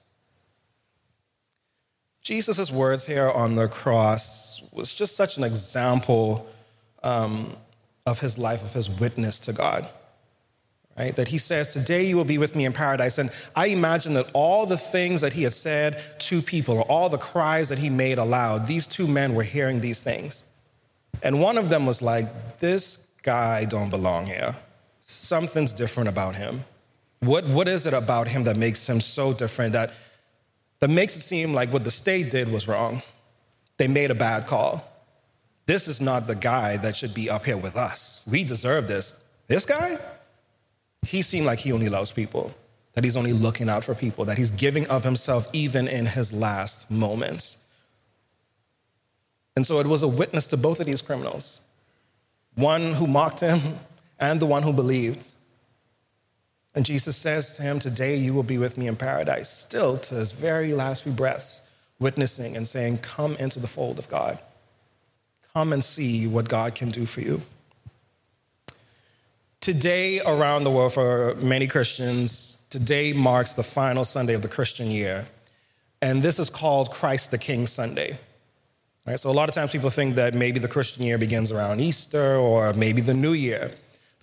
Jesus' 2.21 2.71
words 2.71 3.05
here 3.05 3.29
on 3.29 3.55
the 3.55 3.67
cross 3.67 4.61
was 4.71 4.93
just 4.93 5.15
such 5.15 5.37
an 5.37 5.43
example 5.43 6.47
um, 7.03 7.55
of 8.05 8.19
his 8.19 8.37
life, 8.37 8.63
of 8.63 8.73
his 8.73 8.89
witness 8.89 9.39
to 9.41 9.53
God. 9.53 9.87
Right? 10.97 11.15
That 11.15 11.29
he 11.29 11.37
says, 11.37 11.69
Today 11.69 12.05
you 12.05 12.17
will 12.17 12.25
be 12.25 12.37
with 12.37 12.55
me 12.55 12.65
in 12.65 12.73
paradise. 12.73 13.17
And 13.17 13.31
I 13.55 13.67
imagine 13.67 14.13
that 14.15 14.29
all 14.33 14.65
the 14.65 14.77
things 14.77 15.21
that 15.21 15.33
he 15.33 15.43
had 15.43 15.53
said 15.53 16.01
to 16.19 16.41
people, 16.41 16.77
or 16.77 16.83
all 16.83 17.09
the 17.09 17.17
cries 17.17 17.69
that 17.69 17.79
he 17.79 17.89
made 17.89 18.17
aloud, 18.17 18.67
these 18.67 18.87
two 18.87 19.07
men 19.07 19.33
were 19.33 19.43
hearing 19.43 19.79
these 19.79 20.03
things. 20.03 20.43
And 21.23 21.39
one 21.39 21.57
of 21.57 21.69
them 21.69 21.85
was 21.85 22.01
like, 22.01 22.25
This 22.59 23.09
guy 23.23 23.65
don't 23.65 23.89
belong 23.89 24.25
here. 24.25 24.55
Something's 24.99 25.73
different 25.73 26.09
about 26.09 26.35
him. 26.35 26.65
What, 27.21 27.45
what 27.45 27.67
is 27.67 27.87
it 27.87 27.93
about 27.93 28.27
him 28.27 28.43
that 28.43 28.57
makes 28.57 28.87
him 28.87 28.99
so 28.99 29.33
different 29.33 29.73
that 29.73 29.93
that 30.81 30.89
makes 30.89 31.15
it 31.15 31.21
seem 31.21 31.53
like 31.53 31.71
what 31.71 31.83
the 31.83 31.91
state 31.91 32.29
did 32.29 32.51
was 32.51 32.67
wrong. 32.67 33.01
They 33.77 33.87
made 33.87 34.11
a 34.11 34.15
bad 34.15 34.47
call. 34.47 34.87
This 35.67 35.87
is 35.87 36.01
not 36.01 36.27
the 36.27 36.35
guy 36.35 36.77
that 36.77 36.95
should 36.95 37.13
be 37.13 37.29
up 37.29 37.45
here 37.45 37.57
with 37.57 37.77
us. 37.77 38.27
We 38.29 38.43
deserve 38.43 38.87
this. 38.87 39.23
This 39.47 39.65
guy, 39.65 39.97
he 41.03 41.21
seemed 41.21 41.45
like 41.45 41.59
he 41.59 41.71
only 41.71 41.87
loves 41.87 42.11
people, 42.11 42.53
that 42.93 43.03
he's 43.03 43.15
only 43.15 43.31
looking 43.31 43.69
out 43.69 43.83
for 43.83 43.95
people, 43.95 44.25
that 44.25 44.37
he's 44.37 44.51
giving 44.51 44.87
of 44.87 45.03
himself 45.03 45.47
even 45.53 45.87
in 45.87 46.05
his 46.07 46.33
last 46.33 46.91
moments. 46.91 47.67
And 49.55 49.65
so 49.65 49.79
it 49.79 49.87
was 49.87 50.03
a 50.03 50.07
witness 50.07 50.47
to 50.49 50.57
both 50.57 50.79
of 50.79 50.85
these 50.85 51.01
criminals 51.01 51.61
one 52.55 52.93
who 52.93 53.07
mocked 53.07 53.39
him 53.39 53.61
and 54.19 54.39
the 54.39 54.45
one 54.45 54.61
who 54.61 54.73
believed. 54.73 55.30
And 56.73 56.85
Jesus 56.85 57.17
says 57.17 57.55
to 57.57 57.63
him, 57.63 57.79
Today 57.79 58.15
you 58.15 58.33
will 58.33 58.43
be 58.43 58.57
with 58.57 58.77
me 58.77 58.87
in 58.87 58.95
paradise, 58.95 59.49
still 59.49 59.97
to 59.97 60.15
his 60.15 60.31
very 60.31 60.73
last 60.73 61.03
few 61.03 61.11
breaths, 61.11 61.69
witnessing 61.99 62.55
and 62.55 62.67
saying, 62.67 62.99
Come 62.99 63.35
into 63.35 63.59
the 63.59 63.67
fold 63.67 63.99
of 63.99 64.07
God. 64.07 64.39
Come 65.53 65.73
and 65.73 65.83
see 65.83 66.27
what 66.27 66.47
God 66.47 66.75
can 66.75 66.89
do 66.89 67.05
for 67.05 67.21
you. 67.21 67.41
Today, 69.59 70.21
around 70.21 70.63
the 70.63 70.71
world, 70.71 70.93
for 70.93 71.35
many 71.35 71.67
Christians, 71.67 72.65
today 72.71 73.13
marks 73.13 73.53
the 73.53 73.63
final 73.63 74.03
Sunday 74.05 74.33
of 74.33 74.41
the 74.41 74.47
Christian 74.47 74.87
year. 74.87 75.27
And 76.01 76.23
this 76.23 76.39
is 76.39 76.49
called 76.49 76.89
Christ 76.89 77.29
the 77.29 77.37
King 77.37 77.67
Sunday. 77.67 78.17
Right? 79.05 79.19
So 79.19 79.29
a 79.29 79.33
lot 79.33 79.49
of 79.49 79.55
times 79.55 79.71
people 79.71 79.89
think 79.89 80.15
that 80.15 80.33
maybe 80.33 80.59
the 80.59 80.67
Christian 80.67 81.03
year 81.03 81.17
begins 81.17 81.51
around 81.51 81.79
Easter 81.79 82.37
or 82.37 82.73
maybe 82.73 83.01
the 83.01 83.13
new 83.13 83.33
year. 83.33 83.71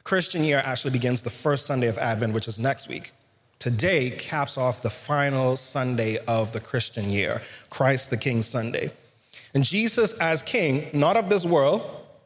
Christian 0.09 0.43
year 0.43 0.63
actually 0.65 0.93
begins 0.93 1.21
the 1.21 1.29
first 1.29 1.67
Sunday 1.67 1.87
of 1.87 1.99
Advent, 1.99 2.33
which 2.33 2.49
is 2.49 2.59
next 2.59 2.89
week. 2.89 3.13
Today 3.59 4.09
caps 4.09 4.57
off 4.57 4.81
the 4.81 4.89
final 4.89 5.55
Sunday 5.59 6.17
of 6.27 6.55
the 6.55 6.61
Christian 6.61 7.11
year, 7.11 7.43
Christ 7.69 8.09
the 8.09 8.17
King 8.17 8.41
Sunday. 8.41 8.91
And 9.53 9.63
Jesus, 9.63 10.15
as 10.15 10.43
King, 10.43 10.89
not 10.95 11.19
of 11.19 11.29
this 11.29 11.45
world, 11.45 11.83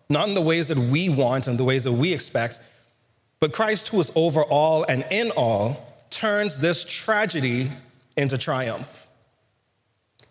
not 0.08 0.28
in 0.28 0.36
the 0.36 0.40
ways 0.40 0.68
that 0.68 0.78
we 0.78 1.08
want 1.08 1.48
and 1.48 1.58
the 1.58 1.64
ways 1.64 1.82
that 1.82 1.90
we 1.90 2.12
expect, 2.12 2.60
but 3.40 3.52
Christ, 3.52 3.88
who 3.88 3.98
is 3.98 4.12
over 4.14 4.44
all 4.44 4.84
and 4.84 5.04
in 5.10 5.32
all, 5.32 6.04
turns 6.08 6.60
this 6.60 6.84
tragedy 6.84 7.68
into 8.16 8.38
triumph, 8.38 9.08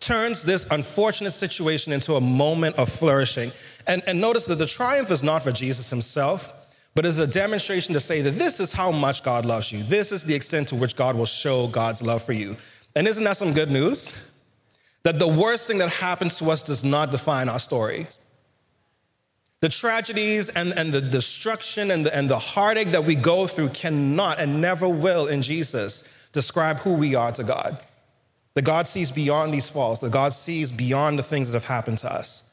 turns 0.00 0.42
this 0.42 0.66
unfortunate 0.70 1.32
situation 1.32 1.92
into 1.92 2.14
a 2.14 2.20
moment 2.22 2.76
of 2.76 2.88
flourishing. 2.88 3.52
And, 3.86 4.02
and 4.06 4.22
notice 4.22 4.46
that 4.46 4.56
the 4.56 4.64
triumph 4.64 5.10
is 5.10 5.22
not 5.22 5.42
for 5.42 5.52
Jesus 5.52 5.90
himself, 5.90 6.60
but 6.94 7.06
is 7.06 7.18
a 7.18 7.26
demonstration 7.26 7.94
to 7.94 8.00
say 8.00 8.20
that 8.20 8.32
this 8.32 8.60
is 8.60 8.72
how 8.72 8.90
much 8.90 9.24
God 9.24 9.44
loves 9.44 9.72
you. 9.72 9.82
This 9.82 10.12
is 10.12 10.24
the 10.24 10.34
extent 10.34 10.68
to 10.68 10.76
which 10.76 10.94
God 10.94 11.16
will 11.16 11.26
show 11.26 11.66
God's 11.66 12.02
love 12.02 12.22
for 12.22 12.32
you. 12.32 12.56
And 12.94 13.08
isn't 13.08 13.24
that 13.24 13.38
some 13.38 13.52
good 13.52 13.70
news? 13.70 14.32
That 15.04 15.18
the 15.18 15.28
worst 15.28 15.66
thing 15.66 15.78
that 15.78 15.88
happens 15.88 16.38
to 16.38 16.50
us 16.50 16.62
does 16.62 16.84
not 16.84 17.10
define 17.10 17.48
our 17.48 17.58
story. 17.58 18.06
The 19.60 19.68
tragedies 19.68 20.48
and, 20.50 20.76
and 20.76 20.92
the 20.92 21.00
destruction 21.00 21.90
and 21.90 22.06
the, 22.06 22.14
and 22.14 22.28
the 22.28 22.38
heartache 22.38 22.88
that 22.88 23.04
we 23.04 23.14
go 23.14 23.46
through 23.46 23.70
cannot 23.70 24.40
and 24.40 24.60
never 24.60 24.88
will 24.88 25.28
in 25.28 25.40
Jesus 25.40 26.04
describe 26.32 26.78
who 26.78 26.92
we 26.92 27.14
are 27.14 27.32
to 27.32 27.44
God. 27.44 27.80
That 28.54 28.62
God 28.62 28.86
sees 28.86 29.10
beyond 29.10 29.54
these 29.54 29.70
faults, 29.70 30.00
that 30.00 30.10
God 30.12 30.32
sees 30.32 30.70
beyond 30.70 31.18
the 31.18 31.22
things 31.22 31.50
that 31.50 31.54
have 31.54 31.64
happened 31.64 31.98
to 31.98 32.12
us. 32.12 32.50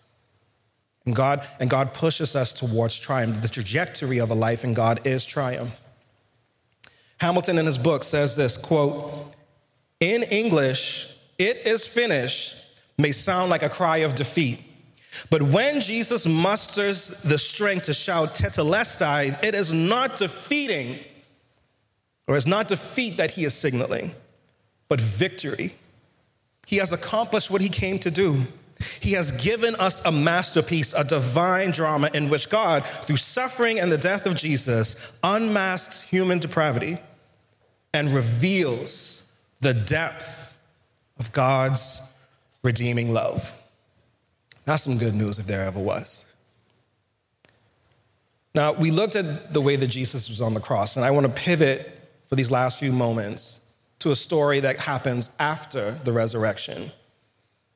And 1.06 1.16
God, 1.16 1.48
and 1.60 1.70
God 1.70 1.94
pushes 1.94 2.36
us 2.36 2.54
towards 2.54 2.98
triumph. 2.98 3.42
The 3.42 3.50
trajectory 3.50 4.20
of 4.20 4.30
a 4.30 4.36
life 4.36 4.64
in 4.64 4.74
God 4.74 5.02
is 5.06 5.26
triumph. 5.26 5.80
Hamilton 7.20 7.58
in 7.58 7.66
his 7.66 7.78
book 7.78 8.04
says 8.04 8.36
this 8.36 8.58
quote, 8.58 9.36
in 10.00 10.24
English, 10.24 11.18
it 11.38 11.66
is 11.66 11.88
finished 11.88 12.66
may 12.98 13.12
sound 13.12 13.50
like 13.50 13.64
a 13.64 13.70
cry 13.70 13.98
of 13.98 14.16
defeat. 14.16 14.60
But 15.30 15.42
when 15.42 15.82
Jesus 15.82 16.26
musters 16.28 17.24
the 17.24 17.38
strength 17.38 17.86
to 17.86 17.94
shout 17.94 18.36
tetelestai, 18.36 19.44
it 19.44 19.56
is 19.56 19.74
not 19.74 20.18
defeating, 20.18 21.00
or 22.28 22.38
it's 22.38 22.46
not 22.46 22.68
defeat 22.68 23.18
that 23.18 23.32
he 23.32 23.46
is 23.46 23.54
signaling, 23.54 24.12
but 24.88 25.02
victory. 25.02 25.74
He 26.68 26.78
has 26.78 26.92
accomplished 26.92 27.50
what 27.50 27.62
he 27.62 27.70
came 27.70 27.98
to 28.00 28.12
do. 28.12 28.44
He 29.00 29.14
has 29.14 29.32
given 29.44 29.76
us 29.76 30.04
a 30.06 30.12
masterpiece, 30.12 30.94
a 30.94 31.04
divine 31.04 31.72
drama 31.72 32.10
in 32.14 32.30
which 32.30 32.50
God, 32.50 32.86
through 32.86 33.18
suffering 33.18 33.80
and 33.80 33.92
the 33.92 33.98
death 33.98 34.26
of 34.26 34.36
Jesus, 34.36 35.18
unmasks 35.24 36.02
human 36.02 36.40
depravity 36.40 36.98
and 37.94 38.14
reveals 38.14 39.32
the 39.62 39.74
depth 39.74 40.54
of 41.18 41.32
God's 41.32 42.14
redeeming 42.64 43.14
love. 43.14 43.52
That's 44.66 44.84
some 44.84 44.98
good 44.98 45.16
news 45.16 45.40
if 45.40 45.48
there 45.48 45.66
ever 45.66 45.80
was. 45.80 46.26
Now, 48.56 48.74
we 48.74 48.92
looked 48.92 49.16
at 49.16 49.54
the 49.54 49.62
way 49.62 49.76
that 49.76 49.88
Jesus 49.88 50.28
was 50.28 50.42
on 50.42 50.54
the 50.54 50.60
cross, 50.60 50.96
and 50.96 51.06
I 51.06 51.12
want 51.12 51.26
to 51.26 51.32
pivot 51.32 52.00
for 52.28 52.36
these 52.36 52.52
last 52.52 52.80
few 52.80 52.92
moments 52.92 53.66
to 54.00 54.12
a 54.12 54.16
story 54.16 54.60
that 54.62 54.80
happens 54.80 55.30
after 55.40 55.92
the 55.92 56.12
resurrection 56.12 56.92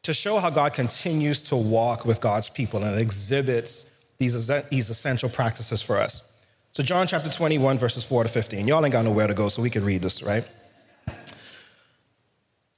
to 0.03 0.13
show 0.13 0.37
how 0.37 0.49
God 0.49 0.73
continues 0.73 1.41
to 1.43 1.55
walk 1.55 2.05
with 2.05 2.21
God's 2.21 2.49
people 2.49 2.83
and 2.83 2.99
exhibits 2.99 3.91
these, 4.17 4.47
these 4.69 4.89
essential 4.89 5.29
practices 5.29 5.81
for 5.81 5.97
us. 5.97 6.31
So, 6.73 6.83
John 6.83 7.07
chapter 7.07 7.29
21, 7.29 7.77
verses 7.77 8.03
4 8.03 8.23
to 8.23 8.29
15. 8.29 8.67
Y'all 8.67 8.83
ain't 8.83 8.91
got 8.91 9.05
nowhere 9.05 9.27
to 9.27 9.33
go, 9.33 9.47
so 9.49 9.61
we 9.61 9.69
can 9.69 9.85
read 9.85 10.01
this, 10.01 10.23
right? 10.23 10.49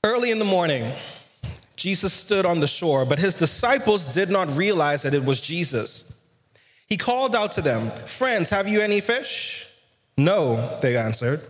Early 0.04 0.32
in 0.32 0.40
the 0.40 0.46
morning, 0.46 0.92
Jesus 1.76 2.14
stood 2.14 2.46
on 2.46 2.60
the 2.60 2.68
shore, 2.68 3.06
but 3.06 3.20
his 3.20 3.34
disciples 3.34 4.06
did 4.06 4.30
not 4.30 4.56
realize 4.56 5.02
that 5.04 5.14
it 5.14 5.24
was 5.24 5.42
Jesus. 5.42 6.24
He 6.88 6.98
called 6.98 7.36
out 7.36 7.54
to 7.54 7.62
them, 7.62 7.90
Friends, 8.06 8.50
have 8.52 8.68
you 8.68 8.82
any 8.82 9.02
fish? 9.02 9.68
No, 10.18 10.78
they 10.82 10.96
answered. 10.96 11.42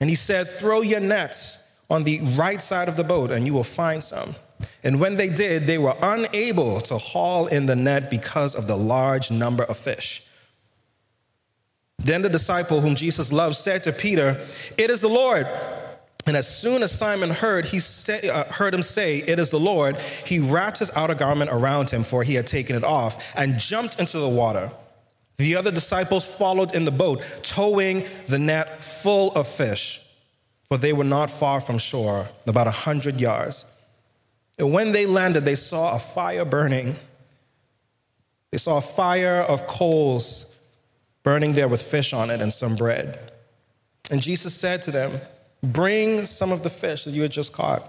And 0.00 0.10
he 0.10 0.16
said, 0.16 0.48
Throw 0.48 0.80
your 0.80 1.00
nets 1.00 1.62
on 1.88 2.04
the 2.04 2.20
right 2.36 2.60
side 2.60 2.88
of 2.88 2.96
the 2.96 3.04
boat, 3.04 3.30
and 3.30 3.46
you 3.46 3.52
will 3.52 3.62
find 3.62 4.02
some. 4.02 4.34
And 4.82 5.00
when 5.00 5.16
they 5.16 5.28
did, 5.28 5.66
they 5.66 5.78
were 5.78 5.96
unable 6.00 6.80
to 6.82 6.98
haul 6.98 7.46
in 7.46 7.66
the 7.66 7.76
net 7.76 8.10
because 8.10 8.54
of 8.54 8.66
the 8.66 8.76
large 8.76 9.30
number 9.30 9.64
of 9.64 9.76
fish. 9.76 10.26
Then 11.98 12.22
the 12.22 12.28
disciple 12.30 12.80
whom 12.80 12.94
Jesus 12.94 13.32
loved 13.32 13.56
said 13.56 13.84
to 13.84 13.92
Peter, 13.92 14.40
It 14.78 14.90
is 14.90 15.02
the 15.02 15.08
Lord. 15.08 15.46
And 16.26 16.36
as 16.36 16.46
soon 16.46 16.82
as 16.82 16.96
Simon 16.96 17.30
heard, 17.30 17.64
he 17.66 17.80
say, 17.80 18.28
uh, 18.28 18.44
heard 18.44 18.74
him 18.74 18.82
say, 18.82 19.18
It 19.18 19.38
is 19.38 19.50
the 19.50 19.60
Lord, 19.60 19.96
he 20.24 20.38
wrapped 20.38 20.78
his 20.78 20.90
outer 20.94 21.14
garment 21.14 21.50
around 21.52 21.90
him, 21.90 22.02
for 22.02 22.22
he 22.22 22.34
had 22.34 22.46
taken 22.46 22.76
it 22.76 22.84
off, 22.84 23.32
and 23.36 23.58
jumped 23.58 23.98
into 23.98 24.18
the 24.18 24.28
water. 24.28 24.70
The 25.36 25.56
other 25.56 25.70
disciples 25.70 26.26
followed 26.26 26.74
in 26.74 26.84
the 26.84 26.90
boat, 26.90 27.24
towing 27.42 28.04
the 28.28 28.38
net 28.38 28.84
full 28.84 29.32
of 29.32 29.48
fish, 29.48 30.06
for 30.68 30.76
they 30.76 30.92
were 30.92 31.04
not 31.04 31.30
far 31.30 31.60
from 31.60 31.78
shore, 31.78 32.28
about 32.46 32.66
a 32.66 32.70
hundred 32.70 33.20
yards. 33.20 33.64
And 34.60 34.74
when 34.74 34.92
they 34.92 35.06
landed, 35.06 35.46
they 35.46 35.54
saw 35.54 35.96
a 35.96 35.98
fire 35.98 36.44
burning. 36.44 36.94
They 38.50 38.58
saw 38.58 38.76
a 38.76 38.82
fire 38.82 39.40
of 39.40 39.66
coals 39.66 40.54
burning 41.22 41.54
there 41.54 41.66
with 41.66 41.82
fish 41.82 42.12
on 42.12 42.28
it 42.28 42.42
and 42.42 42.52
some 42.52 42.76
bread. 42.76 43.32
And 44.10 44.20
Jesus 44.20 44.54
said 44.54 44.82
to 44.82 44.90
them, 44.90 45.18
Bring 45.62 46.26
some 46.26 46.52
of 46.52 46.62
the 46.62 46.68
fish 46.68 47.04
that 47.04 47.12
you 47.12 47.22
had 47.22 47.30
just 47.30 47.54
caught. 47.54 47.82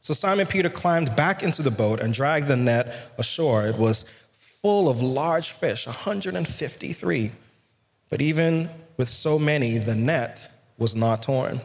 So 0.00 0.12
Simon 0.12 0.46
Peter 0.46 0.68
climbed 0.68 1.14
back 1.14 1.44
into 1.44 1.62
the 1.62 1.70
boat 1.70 2.00
and 2.00 2.12
dragged 2.12 2.48
the 2.48 2.56
net 2.56 3.12
ashore. 3.16 3.66
It 3.66 3.78
was 3.78 4.04
full 4.36 4.88
of 4.88 5.00
large 5.00 5.52
fish, 5.52 5.86
153. 5.86 7.30
But 8.10 8.20
even 8.20 8.70
with 8.96 9.08
so 9.08 9.38
many, 9.38 9.78
the 9.78 9.94
net 9.94 10.50
was 10.78 10.96
not 10.96 11.22
torn. 11.22 11.60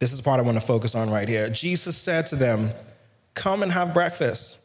This 0.00 0.12
is 0.12 0.18
the 0.18 0.24
part 0.24 0.40
I 0.40 0.42
want 0.42 0.58
to 0.58 0.66
focus 0.66 0.96
on 0.96 1.10
right 1.10 1.28
here. 1.28 1.48
Jesus 1.48 1.96
said 1.96 2.26
to 2.26 2.36
them, 2.36 2.70
Come 3.34 3.62
and 3.62 3.72
have 3.72 3.94
breakfast. 3.94 4.58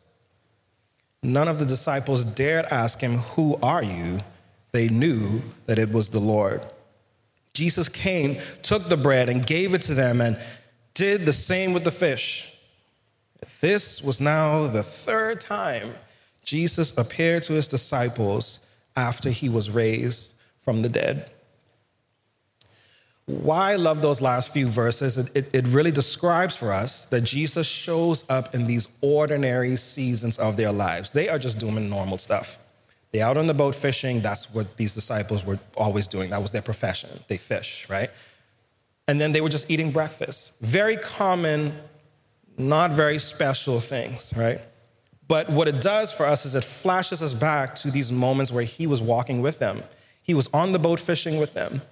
None 1.22 1.48
of 1.48 1.60
the 1.60 1.66
disciples 1.66 2.24
dared 2.24 2.66
ask 2.68 3.02
him, 3.02 3.18
Who 3.18 3.58
are 3.62 3.84
you? 3.84 4.20
They 4.72 4.88
knew 4.88 5.42
that 5.66 5.80
it 5.80 5.92
was 5.92 6.10
the 6.10 6.20
Lord. 6.20 6.62
Jesus 7.54 7.90
came, 7.90 8.38
took 8.62 8.88
the 8.88 8.98
bread, 8.98 9.28
and 9.28 9.46
gave 9.46 9.74
it 9.74 9.82
to 9.84 9.94
them, 9.94 10.22
and 10.22 10.38
did 10.94 11.26
the 11.26 11.34
same 11.34 11.74
with 11.74 11.84
the 11.84 11.92
fish. 11.92 12.56
This 13.62 14.02
was 14.02 14.22
now 14.22 14.68
the 14.68 14.84
third 14.84 15.42
time 15.42 15.94
Jesus 16.44 16.98
appeared 16.98 17.44
to 17.44 17.54
his 17.54 17.68
disciples 17.68 18.68
after 18.96 19.30
he 19.30 19.50
was 19.50 19.70
raised 19.70 20.36
from 20.64 20.82
the 20.82 20.90
dead. 20.90 21.30
Why 23.30 23.74
I 23.74 23.76
love 23.76 24.02
those 24.02 24.22
last 24.22 24.52
few 24.52 24.66
verses, 24.66 25.16
it, 25.16 25.54
it, 25.54 25.68
really 25.68 25.92
describes 25.92 26.56
for 26.56 26.74
us 26.74 27.06
that 27.08 27.22
Jesus 27.22 27.68
shows 27.68 28.26
up 28.28 28.56
in 28.56 28.66
these 28.66 28.88
ordinary 29.02 29.76
seasons 29.76 30.40
of 30.40 30.58
their 30.58 30.72
lives. 30.72 31.12
They 31.12 31.30
are 31.30 31.38
just 31.38 31.60
doing 31.60 31.88
normal 31.92 32.18
stuff. 32.18 32.58
They're 33.12 33.24
out 33.24 33.38
on 33.38 33.46
the 33.46 33.54
boat 33.54 33.76
fishing. 33.76 34.22
That's 34.22 34.52
what 34.52 34.76
these 34.78 34.96
disciples 34.96 35.46
were 35.46 35.60
always 35.78 36.08
doing. 36.08 36.32
That 36.32 36.42
was 36.42 36.50
their 36.50 36.64
profession. 36.64 37.12
They 37.28 37.38
fish, 37.38 37.88
right? 37.88 38.10
And 39.08 39.22
then 39.22 39.32
they 39.32 39.42
were 39.42 39.50
just 39.50 39.70
eating 39.70 39.92
breakfast. 39.92 40.60
Very 40.62 40.98
common, 40.98 41.74
not 42.58 42.92
very 42.92 43.20
special 43.20 43.80
things, 43.80 44.34
right? 44.36 44.60
But 45.28 45.52
what 45.52 45.68
it 45.68 45.82
does 45.82 46.12
for 46.12 46.26
us 46.26 46.48
is 46.48 46.56
it 46.56 46.64
flashes 46.64 47.22
us 47.22 47.36
back 47.36 47.76
to 47.76 47.92
these 47.92 48.12
moments 48.12 48.52
where 48.52 48.64
he 48.64 48.88
was 48.88 49.04
walking 49.04 49.44
with 49.44 49.60
them. 49.60 49.84
He 50.24 50.34
was 50.34 50.50
on 50.52 50.72
the 50.72 50.80
boat 50.80 51.00
fishing 51.00 51.38
with 51.40 51.54
them. 51.54 51.84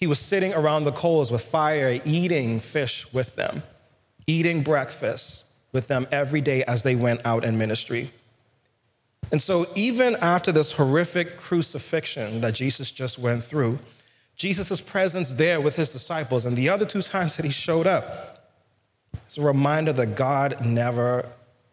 He 0.00 0.06
was 0.06 0.18
sitting 0.18 0.54
around 0.54 0.84
the 0.84 0.92
coals 0.92 1.30
with 1.30 1.42
fire, 1.42 2.00
eating 2.04 2.58
fish 2.58 3.12
with 3.12 3.36
them, 3.36 3.62
eating 4.26 4.62
breakfast 4.62 5.44
with 5.72 5.88
them 5.88 6.06
every 6.10 6.40
day 6.40 6.64
as 6.64 6.82
they 6.82 6.96
went 6.96 7.20
out 7.24 7.44
in 7.44 7.58
ministry. 7.58 8.10
And 9.30 9.40
so, 9.40 9.66
even 9.76 10.16
after 10.16 10.50
this 10.50 10.72
horrific 10.72 11.36
crucifixion 11.36 12.40
that 12.40 12.54
Jesus 12.54 12.90
just 12.90 13.18
went 13.18 13.44
through, 13.44 13.78
Jesus' 14.34 14.80
presence 14.80 15.34
there 15.34 15.60
with 15.60 15.76
his 15.76 15.90
disciples 15.90 16.46
and 16.46 16.56
the 16.56 16.70
other 16.70 16.86
two 16.86 17.02
times 17.02 17.36
that 17.36 17.44
he 17.44 17.50
showed 17.50 17.86
up, 17.86 18.48
it's 19.26 19.36
a 19.36 19.42
reminder 19.42 19.92
that 19.92 20.16
God 20.16 20.64
never 20.64 21.28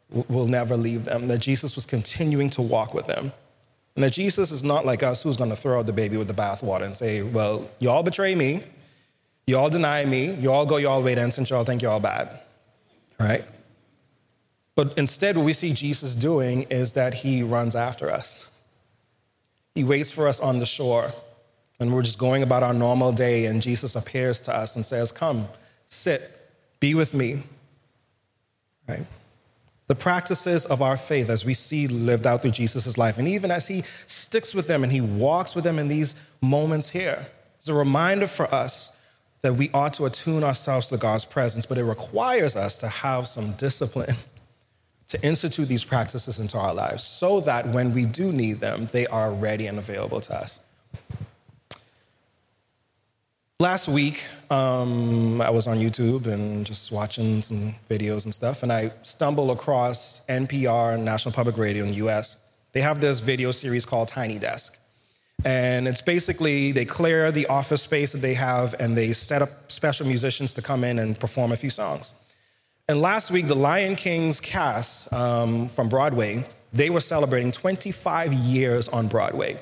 will 0.10 0.48
never 0.48 0.78
leave 0.78 1.06
them, 1.06 1.28
that 1.28 1.40
Jesus 1.40 1.76
was 1.76 1.86
continuing 1.86 2.50
to 2.52 2.62
walk 2.62 2.94
with 2.94 3.08
them. 3.08 3.32
And 3.98 4.04
that 4.04 4.14
Jesus 4.14 4.52
is 4.52 4.64
not 4.64 4.86
like 4.86 5.02
us 5.02 5.24
who's 5.24 5.38
going 5.38 5.50
to 5.50 5.56
throw 5.56 5.80
out 5.80 5.88
the 5.88 5.92
baby 5.92 6.18
with 6.18 6.28
the 6.28 6.34
bathwater 6.36 6.84
and 6.84 6.96
say, 6.96 7.24
well, 7.24 7.68
y'all 7.80 8.04
betray 8.04 8.36
me, 8.36 8.62
y'all 9.48 9.72
deny 9.72 10.06
me, 10.06 10.36
y'all 10.36 10.68
go 10.68 10.78
y'all 10.78 11.02
way 11.02 11.16
then 11.16 11.32
since 11.32 11.50
y'all 11.50 11.64
think 11.64 11.82
y'all 11.82 12.00
bad, 12.00 12.40
right? 13.20 13.44
But 14.76 14.96
instead, 15.00 15.36
what 15.36 15.48
we 15.48 15.54
see 15.54 15.74
Jesus 15.74 16.14
doing 16.14 16.68
is 16.70 16.94
that 16.94 17.16
he 17.16 17.42
runs 17.42 17.76
after 17.76 18.12
us. 18.12 18.48
He 19.74 19.84
waits 19.84 20.12
for 20.12 20.28
us 20.28 20.40
on 20.40 20.60
the 20.60 20.68
shore, 20.68 21.12
and 21.80 21.92
we're 21.92 22.04
just 22.04 22.20
going 22.20 22.44
about 22.44 22.62
our 22.62 22.76
normal 22.76 23.12
day, 23.12 23.48
and 23.48 23.64
Jesus 23.64 23.96
appears 23.96 24.40
to 24.42 24.56
us 24.56 24.76
and 24.76 24.86
says, 24.86 25.12
Come, 25.12 25.48
sit, 25.88 26.40
be 26.80 26.94
with 26.94 27.16
me. 27.16 27.42
Right? 28.88 29.08
The 29.88 29.96
practices 29.96 30.66
of 30.66 30.82
our 30.82 30.98
faith, 30.98 31.30
as 31.30 31.46
we 31.46 31.54
see 31.54 31.88
lived 31.88 32.28
out 32.28 32.42
through 32.42 32.52
Jesus' 32.52 32.98
life, 32.98 33.18
and 33.18 33.28
even 33.28 33.52
as 33.52 33.68
he 33.68 33.84
sticks 34.06 34.54
with 34.54 34.68
them 34.68 34.84
and 34.84 34.92
he 34.92 35.00
walks 35.00 35.56
with 35.56 35.64
them 35.64 35.80
in 35.80 35.88
these 35.88 36.16
moments 36.42 36.90
here, 36.90 37.28
is 37.62 37.70
a 37.70 37.74
reminder 37.74 38.28
for 38.28 38.54
us 38.54 39.00
that 39.42 39.54
we 39.54 39.70
ought 39.74 39.94
to 39.94 40.06
attune 40.06 40.44
ourselves 40.44 40.90
to 40.90 40.98
God's 40.98 41.24
presence, 41.24 41.66
but 41.66 41.78
it 41.78 41.86
requires 41.86 42.56
us 42.56 42.78
to 42.80 42.88
have 42.88 43.28
some 43.28 43.54
discipline 43.54 44.16
to 45.08 45.22
institute 45.26 45.70
these 45.70 45.86
practices 45.86 46.40
into 46.40 46.58
our 46.58 46.74
lives 46.74 47.04
so 47.04 47.40
that 47.42 47.68
when 47.70 47.94
we 47.94 48.06
do 48.06 48.34
need 48.34 48.60
them, 48.60 48.88
they 48.92 49.08
are 49.08 49.32
ready 49.32 49.68
and 49.68 49.80
available 49.80 50.20
to 50.20 50.36
us. 50.36 50.60
Last 53.60 53.88
week, 53.88 54.24
um, 54.52 55.42
I 55.42 55.50
was 55.50 55.66
on 55.66 55.80
YouTube 55.80 56.28
and 56.28 56.64
just 56.64 56.92
watching 56.92 57.42
some 57.42 57.74
videos 57.90 58.26
and 58.26 58.32
stuff, 58.32 58.62
and 58.62 58.72
I 58.72 58.92
stumbled 59.02 59.50
across 59.50 60.24
NPR, 60.28 61.02
National 61.02 61.34
Public 61.34 61.58
Radio 61.58 61.84
in 61.84 61.90
the 61.90 61.96
US. 62.06 62.36
They 62.74 62.82
have 62.82 63.02
this 63.02 63.20
video 63.20 63.50
series 63.50 63.84
called 63.84 64.10
Tiny 64.10 64.38
Desk. 64.38 64.78
And 65.44 65.88
it's 65.88 66.04
basically 66.04 66.72
they 66.72 66.86
clear 66.86 67.32
the 67.32 67.48
office 67.48 67.82
space 67.82 68.12
that 68.12 68.20
they 68.20 68.36
have 68.36 68.76
and 68.80 68.96
they 68.96 69.12
set 69.12 69.42
up 69.42 69.72
special 69.72 70.06
musicians 70.06 70.54
to 70.54 70.62
come 70.62 70.84
in 70.84 71.00
and 71.00 71.20
perform 71.20 71.52
a 71.52 71.56
few 71.56 71.72
songs. 71.72 72.14
And 72.88 73.02
last 73.02 73.32
week, 73.32 73.48
the 73.48 73.56
Lion 73.56 73.96
King's 73.96 74.40
cast 74.40 75.12
um, 75.12 75.68
from 75.68 75.90
Broadway, 75.90 76.46
they 76.74 76.92
were 76.92 77.00
celebrating 77.00 77.52
25 77.52 78.34
years 78.34 78.88
on 78.88 79.08
Broadway. 79.08 79.60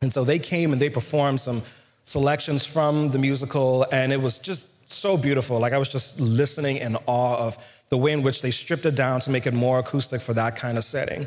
And 0.00 0.12
so 0.12 0.22
they 0.22 0.38
came 0.38 0.72
and 0.72 0.80
they 0.80 0.90
performed 0.90 1.40
some 1.40 1.62
selections 2.06 2.64
from 2.64 3.10
the 3.10 3.18
musical, 3.18 3.84
and 3.92 4.12
it 4.12 4.20
was 4.22 4.38
just 4.38 4.88
so 4.88 5.16
beautiful. 5.16 5.58
Like 5.58 5.72
I 5.72 5.78
was 5.78 5.88
just 5.88 6.20
listening 6.20 6.76
in 6.78 6.96
awe 7.06 7.36
of 7.36 7.58
the 7.88 7.96
way 7.96 8.12
in 8.12 8.22
which 8.22 8.42
they 8.42 8.52
stripped 8.52 8.86
it 8.86 8.94
down 8.94 9.20
to 9.20 9.30
make 9.30 9.46
it 9.46 9.52
more 9.52 9.80
acoustic 9.80 10.20
for 10.20 10.32
that 10.34 10.56
kind 10.56 10.78
of 10.78 10.84
setting. 10.84 11.26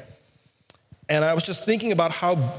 And 1.09 1.25
I 1.25 1.33
was 1.33 1.43
just 1.43 1.65
thinking 1.65 1.91
about 1.91 2.11
how, 2.11 2.53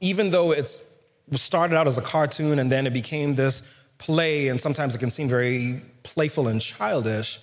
even 0.00 0.30
though 0.30 0.52
it's 0.52 0.88
started 1.32 1.76
out 1.76 1.88
as 1.88 1.98
a 1.98 2.02
cartoon 2.02 2.60
and 2.60 2.70
then 2.70 2.86
it 2.86 2.92
became 2.92 3.34
this 3.34 3.68
play, 3.98 4.48
and 4.48 4.60
sometimes 4.60 4.94
it 4.94 4.98
can 4.98 5.10
seem 5.10 5.28
very 5.28 5.82
playful 6.04 6.46
and 6.46 6.60
childish, 6.60 7.40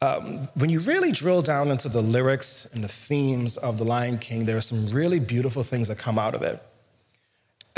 um, 0.00 0.48
when 0.54 0.70
you 0.70 0.78
really 0.80 1.10
drill 1.10 1.42
down 1.42 1.72
into 1.72 1.88
the 1.88 2.00
lyrics 2.00 2.66
and 2.72 2.84
the 2.84 2.88
themes 2.88 3.56
of 3.56 3.78
The 3.78 3.84
Lion 3.84 4.18
King, 4.18 4.44
there 4.44 4.56
are 4.56 4.60
some 4.60 4.86
really 4.90 5.18
beautiful 5.18 5.64
things 5.64 5.88
that 5.88 5.98
come 5.98 6.16
out 6.16 6.36
of 6.36 6.42
it. 6.42 6.62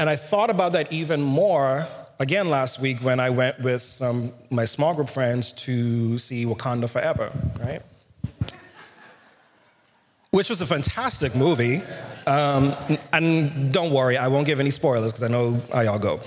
And 0.00 0.08
I 0.08 0.16
thought 0.16 0.48
about 0.48 0.72
that 0.72 0.90
even 0.94 1.20
more 1.20 1.86
again 2.20 2.48
last 2.48 2.80
week 2.80 3.00
when 3.02 3.20
I 3.20 3.28
went 3.28 3.60
with 3.60 3.82
some 3.82 4.32
my 4.48 4.64
small 4.64 4.94
group 4.94 5.10
friends 5.10 5.52
to 5.64 6.16
see 6.16 6.46
Wakanda 6.46 6.88
Forever, 6.88 7.30
right? 7.60 7.82
Which 10.30 10.48
was 10.48 10.62
a 10.62 10.66
fantastic 10.66 11.36
movie. 11.36 11.82
Um, 12.26 12.74
and 13.12 13.70
don't 13.70 13.92
worry, 13.92 14.16
I 14.16 14.28
won't 14.28 14.46
give 14.46 14.58
any 14.58 14.70
spoilers 14.70 15.12
because 15.12 15.22
I 15.22 15.28
know 15.28 15.60
how 15.70 15.82
y'all 15.82 15.98
go. 15.98 16.20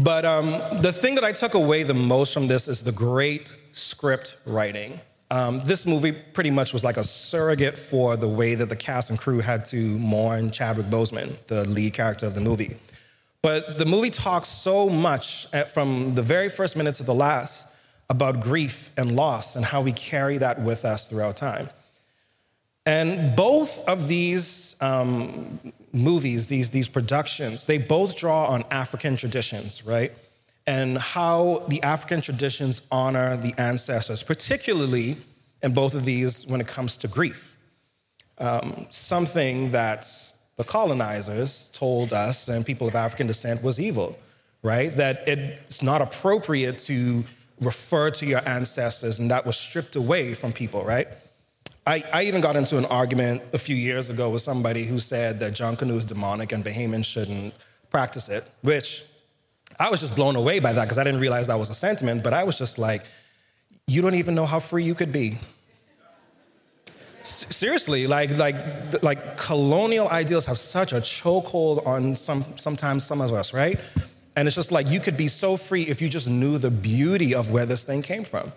But 0.00 0.24
um, 0.24 0.52
the 0.80 0.90
thing 0.90 1.14
that 1.16 1.24
I 1.24 1.32
took 1.32 1.52
away 1.52 1.82
the 1.82 1.92
most 1.92 2.32
from 2.32 2.48
this 2.48 2.68
is 2.68 2.84
the 2.84 2.92
great 2.92 3.54
script 3.72 4.38
writing. 4.46 4.98
Um, 5.30 5.60
this 5.64 5.84
movie 5.84 6.12
pretty 6.12 6.50
much 6.50 6.72
was 6.72 6.84
like 6.84 6.96
a 6.96 7.04
surrogate 7.04 7.76
for 7.76 8.16
the 8.16 8.28
way 8.28 8.54
that 8.54 8.70
the 8.70 8.76
cast 8.76 9.10
and 9.10 9.18
crew 9.18 9.40
had 9.40 9.66
to 9.66 9.76
mourn 9.98 10.50
Chadwick 10.50 10.86
Boseman, 10.86 11.36
the 11.48 11.68
lead 11.68 11.92
character 11.92 12.24
of 12.24 12.34
the 12.34 12.40
movie. 12.40 12.78
But 13.44 13.76
the 13.76 13.84
movie 13.84 14.08
talks 14.08 14.48
so 14.48 14.88
much 14.88 15.48
at, 15.52 15.70
from 15.70 16.14
the 16.14 16.22
very 16.22 16.48
first 16.48 16.78
minute 16.78 16.94
to 16.94 17.02
the 17.02 17.12
last 17.12 17.68
about 18.08 18.40
grief 18.40 18.90
and 18.96 19.14
loss 19.14 19.54
and 19.54 19.66
how 19.66 19.82
we 19.82 19.92
carry 19.92 20.38
that 20.38 20.62
with 20.62 20.86
us 20.86 21.06
throughout 21.06 21.36
time. 21.36 21.68
And 22.86 23.36
both 23.36 23.86
of 23.86 24.08
these 24.08 24.76
um, 24.80 25.60
movies, 25.92 26.46
these, 26.46 26.70
these 26.70 26.88
productions, 26.88 27.66
they 27.66 27.76
both 27.76 28.16
draw 28.16 28.46
on 28.46 28.64
African 28.70 29.14
traditions, 29.14 29.84
right? 29.84 30.12
And 30.66 30.96
how 30.96 31.66
the 31.68 31.82
African 31.82 32.22
traditions 32.22 32.80
honor 32.90 33.36
the 33.36 33.52
ancestors, 33.58 34.22
particularly 34.22 35.18
in 35.62 35.74
both 35.74 35.92
of 35.92 36.06
these 36.06 36.46
when 36.46 36.62
it 36.62 36.66
comes 36.66 36.96
to 36.96 37.08
grief. 37.08 37.58
Um, 38.38 38.86
something 38.88 39.72
that 39.72 40.06
the 40.56 40.64
colonizers 40.64 41.68
told 41.72 42.12
us 42.12 42.48
and 42.48 42.64
people 42.64 42.86
of 42.86 42.94
African 42.94 43.26
descent 43.26 43.62
was 43.62 43.80
evil, 43.80 44.18
right? 44.62 44.94
That 44.96 45.28
it's 45.28 45.82
not 45.82 46.00
appropriate 46.00 46.78
to 46.80 47.24
refer 47.60 48.10
to 48.12 48.26
your 48.26 48.46
ancestors, 48.48 49.18
and 49.18 49.30
that 49.30 49.46
was 49.46 49.56
stripped 49.56 49.96
away 49.96 50.34
from 50.34 50.52
people, 50.52 50.84
right? 50.84 51.08
I, 51.86 52.02
I 52.12 52.22
even 52.24 52.40
got 52.40 52.56
into 52.56 52.78
an 52.78 52.86
argument 52.86 53.42
a 53.52 53.58
few 53.58 53.76
years 53.76 54.08
ago 54.08 54.30
with 54.30 54.42
somebody 54.42 54.84
who 54.84 54.98
said 54.98 55.40
that 55.40 55.52
Junkanoo 55.52 55.98
is 55.98 56.06
demonic 56.06 56.52
and 56.52 56.64
Bahamians 56.64 57.04
shouldn't 57.04 57.54
practice 57.90 58.28
it, 58.28 58.48
which 58.62 59.04
I 59.78 59.90
was 59.90 60.00
just 60.00 60.16
blown 60.16 60.36
away 60.36 60.60
by 60.60 60.72
that 60.72 60.84
because 60.84 60.98
I 60.98 61.04
didn't 61.04 61.20
realize 61.20 61.46
that 61.48 61.58
was 61.58 61.70
a 61.70 61.74
sentiment, 61.74 62.22
but 62.22 62.32
I 62.32 62.44
was 62.44 62.56
just 62.56 62.78
like, 62.78 63.04
you 63.86 64.00
don't 64.00 64.14
even 64.14 64.34
know 64.34 64.46
how 64.46 64.60
free 64.60 64.82
you 64.82 64.94
could 64.94 65.12
be 65.12 65.38
seriously, 67.26 68.06
like, 68.06 68.36
like, 68.36 69.02
like 69.02 69.36
colonial 69.36 70.08
ideals 70.08 70.44
have 70.46 70.58
such 70.58 70.92
a 70.92 70.96
chokehold 70.96 71.86
on 71.86 72.16
some, 72.16 72.44
sometimes 72.56 73.04
some 73.04 73.20
of 73.20 73.32
us, 73.32 73.52
right? 73.52 73.78
And 74.36 74.48
it's 74.48 74.54
just 74.54 74.72
like 74.72 74.88
you 74.88 75.00
could 75.00 75.16
be 75.16 75.28
so 75.28 75.56
free 75.56 75.82
if 75.82 76.02
you 76.02 76.08
just 76.08 76.28
knew 76.28 76.58
the 76.58 76.70
beauty 76.70 77.34
of 77.34 77.50
where 77.50 77.66
this 77.66 77.84
thing 77.84 78.02
came 78.02 78.24
from. 78.24 78.52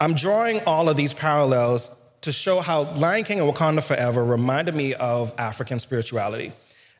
I'm 0.00 0.14
drawing 0.14 0.60
all 0.64 0.88
of 0.88 0.96
these 0.96 1.12
parallels 1.12 2.00
to 2.22 2.32
show 2.32 2.60
how 2.60 2.82
Lion 2.94 3.24
King 3.24 3.40
and 3.40 3.52
Wakanda 3.52 3.82
Forever 3.82 4.24
reminded 4.24 4.74
me 4.74 4.94
of 4.94 5.34
African 5.38 5.78
spirituality 5.78 6.52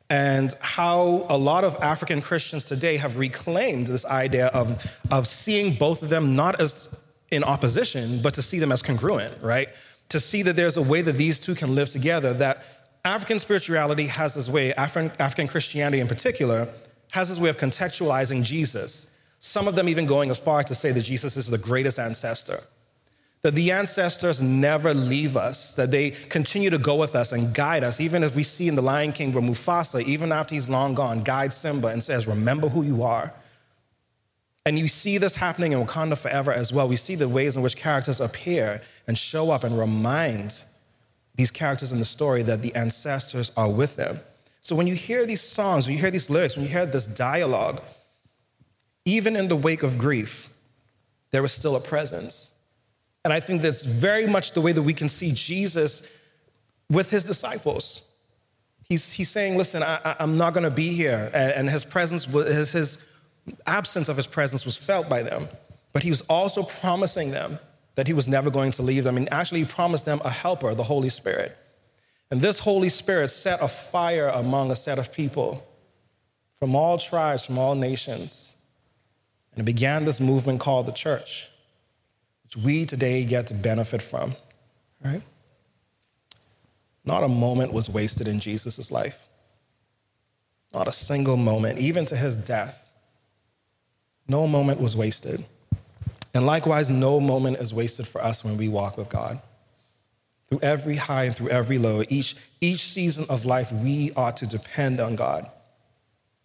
and 0.09 0.53
how 0.59 1.25
a 1.29 1.37
lot 1.37 1.63
of 1.63 1.77
African 1.81 2.21
Christians 2.21 2.65
today 2.65 2.97
have 2.97 3.17
reclaimed 3.17 3.87
this 3.87 4.05
idea 4.05 4.47
of, 4.47 4.85
of 5.09 5.25
seeing 5.25 5.73
both 5.75 6.03
of 6.03 6.09
them 6.09 6.35
not 6.35 6.59
as 6.59 7.03
in 7.31 7.43
opposition, 7.45 8.21
but 8.21 8.33
to 8.33 8.41
see 8.41 8.59
them 8.59 8.71
as 8.71 8.83
congruent, 8.83 9.41
right? 9.41 9.69
To 10.11 10.19
see 10.19 10.41
that 10.41 10.57
there's 10.57 10.75
a 10.75 10.81
way 10.81 11.01
that 11.01 11.13
these 11.13 11.39
two 11.39 11.55
can 11.55 11.73
live 11.73 11.87
together, 11.87 12.33
that 12.33 12.65
African 13.05 13.39
spirituality 13.39 14.07
has 14.07 14.35
this 14.35 14.49
way, 14.49 14.73
African, 14.73 15.11
African 15.19 15.47
Christianity 15.47 16.01
in 16.01 16.07
particular, 16.07 16.67
has 17.11 17.29
this 17.29 17.39
way 17.39 17.49
of 17.49 17.57
contextualizing 17.57 18.43
Jesus. 18.43 19.09
Some 19.39 19.69
of 19.69 19.75
them 19.75 19.87
even 19.87 20.05
going 20.05 20.29
as 20.29 20.37
far 20.37 20.63
to 20.63 20.75
say 20.75 20.91
that 20.91 21.03
Jesus 21.03 21.37
is 21.37 21.47
the 21.47 21.57
greatest 21.57 21.97
ancestor. 21.97 22.59
That 23.41 23.55
the 23.55 23.71
ancestors 23.71 24.41
never 24.41 24.93
leave 24.93 25.37
us, 25.37 25.75
that 25.75 25.91
they 25.91 26.11
continue 26.11 26.69
to 26.69 26.77
go 26.77 26.97
with 26.97 27.15
us 27.15 27.31
and 27.31 27.55
guide 27.55 27.83
us, 27.85 28.01
even 28.01 28.21
as 28.21 28.35
we 28.35 28.43
see 28.43 28.67
in 28.67 28.75
The 28.75 28.81
Lion 28.81 29.13
King 29.13 29.31
where 29.31 29.41
Mufasa, 29.41 30.03
even 30.03 30.33
after 30.33 30.53
he's 30.53 30.69
long 30.69 30.93
gone, 30.93 31.23
guides 31.23 31.55
Simba 31.55 31.87
and 31.87 32.03
says, 32.03 32.27
Remember 32.27 32.67
who 32.67 32.83
you 32.83 33.01
are. 33.01 33.33
And 34.65 34.77
you 34.77 34.87
see 34.87 35.17
this 35.17 35.35
happening 35.35 35.71
in 35.71 35.83
Wakanda 35.83 36.17
forever 36.17 36.53
as 36.53 36.71
well. 36.71 36.87
We 36.87 36.95
see 36.95 37.15
the 37.15 37.27
ways 37.27 37.55
in 37.55 37.63
which 37.63 37.75
characters 37.75 38.21
appear 38.21 38.81
and 39.07 39.17
show 39.17 39.51
up 39.51 39.63
and 39.63 39.77
remind 39.77 40.63
these 41.35 41.49
characters 41.49 41.91
in 41.91 41.99
the 41.99 42.05
story 42.05 42.43
that 42.43 42.61
the 42.61 42.73
ancestors 42.75 43.51
are 43.57 43.69
with 43.69 43.95
them. 43.95 44.19
So 44.61 44.75
when 44.75 44.85
you 44.85 44.93
hear 44.93 45.25
these 45.25 45.41
songs, 45.41 45.87
when 45.87 45.95
you 45.95 46.01
hear 46.01 46.11
these 46.11 46.29
lyrics, 46.29 46.55
when 46.55 46.65
you 46.65 46.71
hear 46.71 46.85
this 46.85 47.07
dialogue, 47.07 47.81
even 49.05 49.35
in 49.35 49.47
the 49.47 49.55
wake 49.55 49.81
of 49.81 49.97
grief, 49.97 50.49
there 51.31 51.43
is 51.43 51.51
still 51.51 51.75
a 51.75 51.79
presence. 51.79 52.51
And 53.23 53.33
I 53.33 53.39
think 53.39 53.63
that's 53.63 53.85
very 53.85 54.27
much 54.27 54.51
the 54.51 54.61
way 54.61 54.71
that 54.71 54.81
we 54.83 54.93
can 54.93 55.09
see 55.09 55.31
Jesus 55.33 56.07
with 56.89 57.09
his 57.09 57.25
disciples. 57.25 58.11
He's, 58.87 59.13
he's 59.13 59.29
saying, 59.29 59.57
Listen, 59.57 59.81
I, 59.81 60.15
am 60.19 60.37
not 60.37 60.53
going 60.53 60.65
to 60.65 60.71
be 60.71 60.89
here. 60.89 61.31
And, 61.33 61.53
and 61.53 61.69
his 61.69 61.85
presence, 61.85 62.25
his, 62.25 62.71
his 62.71 63.05
absence 63.65 64.07
of 64.09 64.17
his 64.17 64.27
presence 64.27 64.65
was 64.65 64.77
felt 64.77 65.09
by 65.09 65.23
them, 65.23 65.47
but 65.93 66.03
he 66.03 66.09
was 66.09 66.21
also 66.23 66.63
promising 66.63 67.31
them 67.31 67.59
that 67.95 68.07
he 68.07 68.13
was 68.13 68.27
never 68.27 68.49
going 68.49 68.71
to 68.71 68.81
leave 68.81 69.03
them. 69.03 69.17
And 69.17 69.31
actually, 69.33 69.61
he 69.61 69.65
promised 69.65 70.05
them 70.05 70.21
a 70.23 70.29
helper, 70.29 70.73
the 70.73 70.83
Holy 70.83 71.09
Spirit. 71.09 71.57
And 72.29 72.41
this 72.41 72.59
Holy 72.59 72.89
Spirit 72.89 73.27
set 73.27 73.61
a 73.61 73.67
fire 73.67 74.27
among 74.27 74.71
a 74.71 74.75
set 74.75 74.97
of 74.97 75.13
people 75.13 75.67
from 76.57 76.75
all 76.75 76.97
tribes, 76.97 77.45
from 77.45 77.57
all 77.57 77.75
nations. 77.75 78.55
And 79.51 79.61
it 79.61 79.65
began 79.65 80.05
this 80.05 80.21
movement 80.21 80.61
called 80.61 80.85
the 80.85 80.93
church, 80.93 81.49
which 82.43 82.63
we 82.63 82.85
today 82.85 83.25
get 83.25 83.47
to 83.47 83.53
benefit 83.53 84.01
from, 84.01 84.35
right? 85.03 85.23
Not 87.03 87.23
a 87.23 87.27
moment 87.27 87.73
was 87.73 87.89
wasted 87.89 88.27
in 88.27 88.39
Jesus' 88.39 88.91
life. 88.91 89.27
Not 90.73 90.87
a 90.87 90.93
single 90.93 91.35
moment, 91.35 91.79
even 91.79 92.05
to 92.05 92.15
his 92.15 92.37
death. 92.37 92.90
No 94.27 94.47
moment 94.47 94.79
was 94.79 94.95
wasted. 94.95 95.45
And 96.33 96.45
likewise, 96.45 96.89
no 96.89 97.19
moment 97.19 97.57
is 97.57 97.73
wasted 97.73 98.07
for 98.07 98.23
us 98.23 98.43
when 98.43 98.57
we 98.57 98.67
walk 98.67 98.97
with 98.97 99.09
God. 99.09 99.41
through 100.51 100.59
every 100.61 100.97
high 100.97 101.23
and 101.23 101.35
through 101.35 101.47
every 101.47 101.77
low, 101.77 102.03
each, 102.09 102.35
each 102.59 102.81
season 102.81 103.25
of 103.29 103.45
life, 103.45 103.71
we 103.71 104.11
ought 104.17 104.35
to 104.35 104.45
depend 104.45 104.99
on 104.99 105.15
God. 105.15 105.49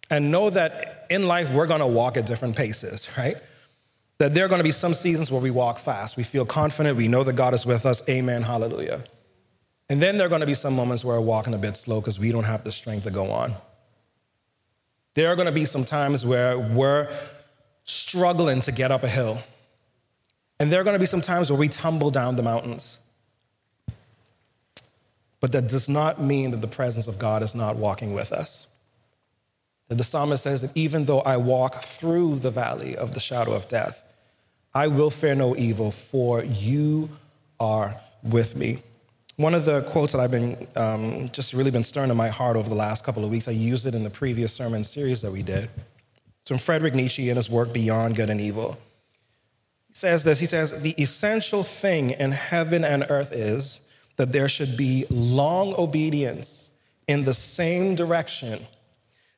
And 0.09 0.31
know 0.31 0.49
that 0.49 1.05
in 1.09 1.27
life, 1.27 1.51
we're 1.51 1.67
gonna 1.67 1.87
walk 1.87 2.15
at 2.15 2.25
different 2.25 2.55
paces, 2.55 3.09
right? 3.17 3.35
That 4.19 4.33
there 4.33 4.45
are 4.45 4.47
gonna 4.47 4.63
be 4.63 4.71
some 4.71 4.93
seasons 4.93 5.29
where 5.29 5.41
we 5.41 5.51
walk 5.51 5.77
fast. 5.77 6.15
We 6.15 6.23
feel 6.23 6.45
confident, 6.45 6.95
we 6.95 7.09
know 7.09 7.25
that 7.25 7.33
God 7.33 7.53
is 7.53 7.65
with 7.65 7.85
us. 7.85 8.01
Amen, 8.07 8.43
hallelujah. 8.43 9.03
And 9.89 10.01
then 10.01 10.17
there 10.17 10.25
are 10.25 10.29
gonna 10.29 10.45
be 10.45 10.53
some 10.53 10.73
moments 10.73 11.03
where 11.03 11.19
we're 11.19 11.27
walking 11.27 11.53
a 11.53 11.57
bit 11.57 11.75
slow 11.75 11.99
because 11.99 12.17
we 12.17 12.31
don't 12.31 12.45
have 12.45 12.63
the 12.63 12.71
strength 12.71 13.03
to 13.03 13.11
go 13.11 13.29
on. 13.29 13.55
There 15.15 15.27
are 15.29 15.35
gonna 15.35 15.51
be 15.51 15.65
some 15.65 15.83
times 15.83 16.25
where 16.25 16.57
we're 16.57 17.09
struggling 17.87 18.61
to 18.61 18.71
get 18.71 18.91
up 18.91 19.03
a 19.03 19.07
hill. 19.07 19.39
And 20.59 20.71
there 20.71 20.79
are 20.79 20.83
gonna 20.83 20.99
be 20.99 21.05
some 21.05 21.21
times 21.21 21.49
where 21.49 21.59
we 21.59 21.67
tumble 21.67 22.11
down 22.11 22.35
the 22.35 22.43
mountains. 22.43 22.99
But 25.39 25.51
that 25.51 25.67
does 25.67 25.87
not 25.87 26.21
mean 26.21 26.51
that 26.51 26.61
the 26.61 26.67
presence 26.67 27.07
of 27.07 27.17
God 27.17 27.43
is 27.43 27.55
not 27.55 27.75
walking 27.75 28.13
with 28.13 28.31
us. 28.31 28.67
The 29.89 30.03
psalmist 30.03 30.43
says 30.43 30.61
that 30.61 30.75
even 30.75 31.05
though 31.05 31.21
I 31.21 31.37
walk 31.37 31.75
through 31.75 32.39
the 32.39 32.51
valley 32.51 32.97
of 32.97 33.13
the 33.13 33.19
shadow 33.19 33.53
of 33.53 33.67
death, 33.67 34.03
I 34.73 34.87
will 34.87 35.09
fear 35.09 35.33
no 35.33 35.55
evil, 35.55 35.91
for 35.91 36.43
you 36.43 37.09
are 37.59 37.99
with 38.21 38.55
me. 38.55 38.79
One 39.37 39.53
of 39.53 39.65
the 39.65 39.83
quotes 39.83 40.11
that 40.11 40.19
I've 40.19 40.31
been 40.31 40.67
um, 40.75 41.29
just 41.29 41.53
really 41.53 41.71
been 41.71 41.83
stirring 41.83 42.09
in 42.09 42.17
my 42.17 42.27
heart 42.27 42.57
over 42.57 42.67
the 42.67 42.75
last 42.75 43.05
couple 43.05 43.23
of 43.23 43.29
weeks, 43.29 43.47
I 43.47 43.51
used 43.51 43.85
it 43.85 43.95
in 43.95 44.03
the 44.03 44.09
previous 44.09 44.51
sermon 44.51 44.83
series 44.83 45.21
that 45.21 45.31
we 45.31 45.41
did. 45.41 45.69
It's 46.47 46.49
from 46.49 46.59
Frederick 46.59 46.95
Nietzsche 46.95 47.29
in 47.29 47.35
his 47.35 47.49
work 47.49 47.73
Beyond 47.73 48.15
Good 48.15 48.29
and 48.29 48.39
Evil. 48.39 48.77
He 49.89 49.93
says 49.93 50.23
this 50.23 50.39
He 50.39 50.45
says, 50.45 50.81
The 50.81 50.95
essential 50.97 51.61
thing 51.61 52.11
in 52.11 52.31
heaven 52.31 52.85
and 52.85 53.05
earth 53.09 53.33
is 53.33 53.81
that 54.15 54.31
there 54.31 54.47
should 54.47 54.77
be 54.77 55.05
long 55.09 55.75
obedience 55.77 56.71
in 57.05 57.25
the 57.25 57.33
same 57.33 57.95
direction, 57.95 58.61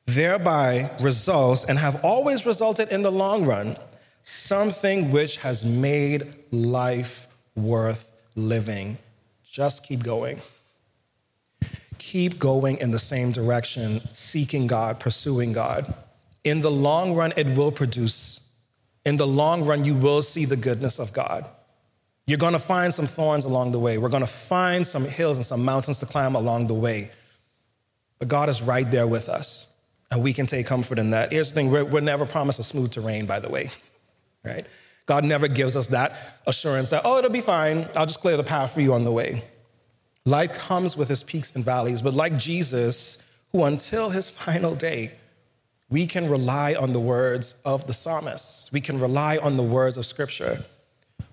thereby 0.06 0.88
results 1.00 1.64
and 1.64 1.80
have 1.80 2.04
always 2.04 2.46
resulted 2.46 2.90
in 2.90 3.02
the 3.02 3.10
long 3.10 3.44
run 3.44 3.76
something 4.22 5.10
which 5.10 5.38
has 5.38 5.64
made 5.64 6.32
life 6.52 7.26
worth 7.56 8.12
living. 8.36 8.98
Just 9.42 9.82
keep 9.82 10.04
going. 10.04 10.38
Keep 11.98 12.38
going 12.38 12.76
in 12.76 12.92
the 12.92 13.00
same 13.00 13.32
direction, 13.32 14.00
seeking 14.14 14.68
God, 14.68 15.00
pursuing 15.00 15.52
God. 15.52 15.92
In 16.44 16.62
the 16.62 16.70
long 16.70 17.14
run, 17.14 17.32
it 17.36 17.46
will 17.48 17.72
produce. 17.72 18.50
In 19.04 19.16
the 19.16 19.26
long 19.26 19.64
run, 19.64 19.84
you 19.84 19.94
will 19.94 20.22
see 20.22 20.44
the 20.44 20.56
goodness 20.56 20.98
of 20.98 21.12
God. 21.12 21.48
You're 22.26 22.38
to 22.52 22.58
find 22.58 22.94
some 22.94 23.06
thorns 23.06 23.44
along 23.44 23.72
the 23.72 23.78
way. 23.78 23.98
We're 23.98 24.08
to 24.08 24.26
find 24.26 24.86
some 24.86 25.04
hills 25.04 25.36
and 25.36 25.44
some 25.44 25.64
mountains 25.64 25.98
to 26.00 26.06
climb 26.06 26.36
along 26.36 26.68
the 26.68 26.74
way. 26.74 27.10
But 28.20 28.28
God 28.28 28.48
is 28.48 28.62
right 28.62 28.88
there 28.88 29.06
with 29.06 29.28
us, 29.28 29.74
and 30.10 30.22
we 30.22 30.32
can 30.32 30.46
take 30.46 30.66
comfort 30.66 30.98
in 30.98 31.10
that. 31.10 31.32
Here's 31.32 31.50
the 31.50 31.56
thing 31.56 31.70
we're, 31.70 31.84
we're 31.84 32.00
never 32.00 32.26
promised 32.26 32.58
a 32.58 32.62
smooth 32.62 32.92
terrain, 32.92 33.26
by 33.26 33.40
the 33.40 33.48
way, 33.48 33.70
right? 34.44 34.66
God 35.06 35.24
never 35.24 35.48
gives 35.48 35.74
us 35.74 35.88
that 35.88 36.40
assurance 36.46 36.90
that, 36.90 37.02
oh, 37.04 37.18
it'll 37.18 37.30
be 37.30 37.40
fine. 37.40 37.88
I'll 37.96 38.06
just 38.06 38.20
clear 38.20 38.36
the 38.36 38.44
path 38.44 38.74
for 38.74 38.80
you 38.80 38.94
on 38.94 39.04
the 39.04 39.10
way. 39.10 39.42
Life 40.24 40.52
comes 40.52 40.96
with 40.96 41.10
its 41.10 41.24
peaks 41.24 41.56
and 41.56 41.64
valleys, 41.64 42.00
but 42.02 42.14
like 42.14 42.38
Jesus, 42.38 43.26
who 43.50 43.64
until 43.64 44.10
his 44.10 44.30
final 44.44 44.74
day, 44.74 45.12
we 45.90 46.06
can 46.06 46.30
rely 46.30 46.74
on 46.74 46.92
the 46.92 47.00
words 47.00 47.60
of 47.64 47.86
the 47.86 47.92
psalmists. 47.92 48.72
We 48.72 48.80
can 48.80 49.00
rely 49.00 49.38
on 49.38 49.56
the 49.56 49.62
words 49.62 49.98
of 49.98 50.06
Scripture. 50.06 50.64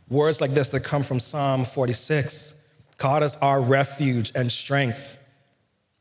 Words 0.09 0.41
like 0.41 0.51
this 0.51 0.69
that 0.69 0.83
come 0.83 1.03
from 1.03 1.19
Psalm 1.19 1.63
46 1.63 2.55
God 2.97 3.21
is 3.21 3.35
our 3.35 3.61
refuge 3.61 4.31
and 4.33 4.51
strength, 4.51 5.19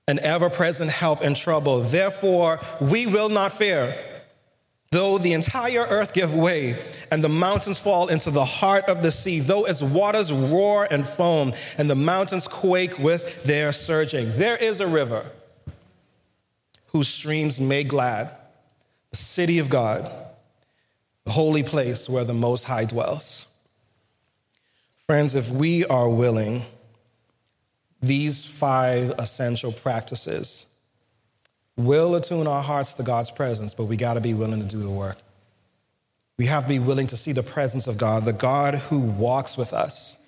an 0.09 0.19
ever 0.21 0.49
present 0.49 0.91
help 0.91 1.21
in 1.21 1.35
trouble. 1.35 1.81
Therefore, 1.81 2.59
we 2.81 3.07
will 3.07 3.29
not 3.29 3.53
fear. 3.53 3.95
Though 4.93 5.19
the 5.19 5.35
entire 5.35 5.81
earth 5.81 6.15
give 6.15 6.35
way 6.35 6.83
and 7.11 7.23
the 7.23 7.29
mountains 7.29 7.79
fall 7.79 8.09
into 8.09 8.31
the 8.31 8.45
heart 8.45 8.85
of 8.85 9.03
the 9.03 9.11
sea, 9.11 9.41
though 9.41 9.67
its 9.67 9.83
waters 9.83 10.33
roar 10.33 10.89
and 10.91 11.05
foam 11.05 11.53
and 11.77 11.91
the 11.91 11.97
mountains 11.97 12.49
quake 12.49 12.99
with 12.99 13.45
their 13.45 13.73
surging, 13.73 14.31
there 14.39 14.57
is 14.57 14.81
a 14.81 14.87
river 14.87 15.31
whose 16.87 17.09
streams 17.09 17.61
make 17.61 17.89
glad 17.89 18.35
the 19.11 19.17
city 19.17 19.59
of 19.59 19.71
God, 19.71 20.11
the 21.25 21.33
holy 21.33 21.63
place 21.63 22.09
where 22.09 22.25
the 22.25 22.35
Most 22.35 22.65
High 22.65 22.85
dwells. 22.85 23.53
Friends, 25.07 25.35
if 25.35 25.51
we 25.51 25.85
are 25.87 26.09
willing, 26.09 26.63
these 28.03 28.45
five 28.45 29.11
essential 29.19 29.73
practices 29.73 30.73
will 31.77 32.15
attune 32.15 32.47
our 32.47 32.63
hearts 32.63 32.95
to 32.95 33.03
God's 33.03 33.31
presence, 33.31 33.75
but 33.75 33.85
we 33.85 33.97
got 33.97 34.15
to 34.15 34.21
be 34.21 34.35
willing 34.35 34.61
to 34.61 34.67
do 34.67 34.79
the 34.79 34.91
work. 34.91 35.19
We 36.39 36.47
have 36.47 36.65
to 36.65 36.69
be 36.69 36.79
willing 36.79 37.07
to 37.09 37.17
see 37.17 37.33
the 37.33 37.43
presence 37.43 37.87
of 37.87 37.99
God, 37.99 38.25
the 38.25 38.33
God 38.33 38.75
who 38.75 38.99
walks 38.99 39.57
with 39.57 39.73
us, 39.73 40.23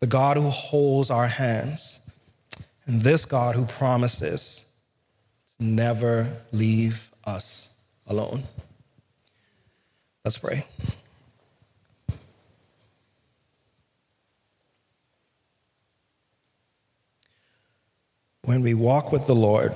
the 0.00 0.06
God 0.06 0.36
who 0.36 0.48
holds 0.48 1.10
our 1.10 1.28
hands, 1.28 2.00
and 2.86 3.02
this 3.02 3.24
God 3.24 3.54
who 3.54 3.64
promises 3.64 4.72
to 5.58 5.64
never 5.64 6.28
leave 6.52 7.10
us 7.24 7.73
alone. 8.06 8.44
Let's 10.24 10.38
pray. 10.38 10.64
when 18.44 18.62
we 18.62 18.74
walk 18.74 19.10
with 19.10 19.26
the 19.26 19.34
Lord 19.34 19.74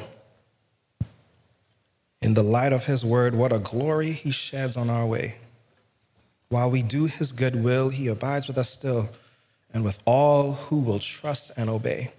in 2.21 2.35
the 2.35 2.43
light 2.43 2.73
of 2.73 2.87
His 2.87 3.05
word, 3.05 3.35
what 3.35 3.53
a 3.53 3.59
glory 3.59 4.13
He 4.13 4.31
sheds 4.31 4.77
on 4.77 4.91
our 4.91 5.07
way. 5.07 5.37
While 6.49 6.71
we 6.71 6.83
do 6.83 7.07
His 7.07 7.33
good 7.33 7.63
will, 7.63 7.89
He 7.89 8.09
abides 8.09 8.47
with 8.47 8.59
us 8.59 8.71
still 8.71 9.09
and 9.73 9.85
with 9.85 10.01
all 10.05 10.53
who 10.53 10.79
will 10.79 10.99
trust 10.99 11.53
and 11.57 11.69
obey. 11.71 12.13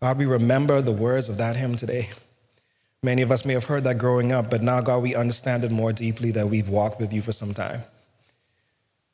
God, 0.00 0.18
we 0.18 0.26
remember 0.26 0.80
the 0.80 0.92
words 0.92 1.28
of 1.28 1.36
that 1.36 1.56
hymn 1.56 1.76
today. 1.76 2.08
Many 3.04 3.22
of 3.22 3.32
us 3.32 3.44
may 3.44 3.54
have 3.54 3.64
heard 3.64 3.82
that 3.84 3.98
growing 3.98 4.30
up, 4.30 4.48
but 4.48 4.62
now, 4.62 4.80
God, 4.80 5.02
we 5.02 5.16
understand 5.16 5.64
it 5.64 5.72
more 5.72 5.92
deeply 5.92 6.30
that 6.32 6.48
we've 6.48 6.68
walked 6.68 7.00
with 7.00 7.12
you 7.12 7.20
for 7.20 7.32
some 7.32 7.52
time. 7.52 7.80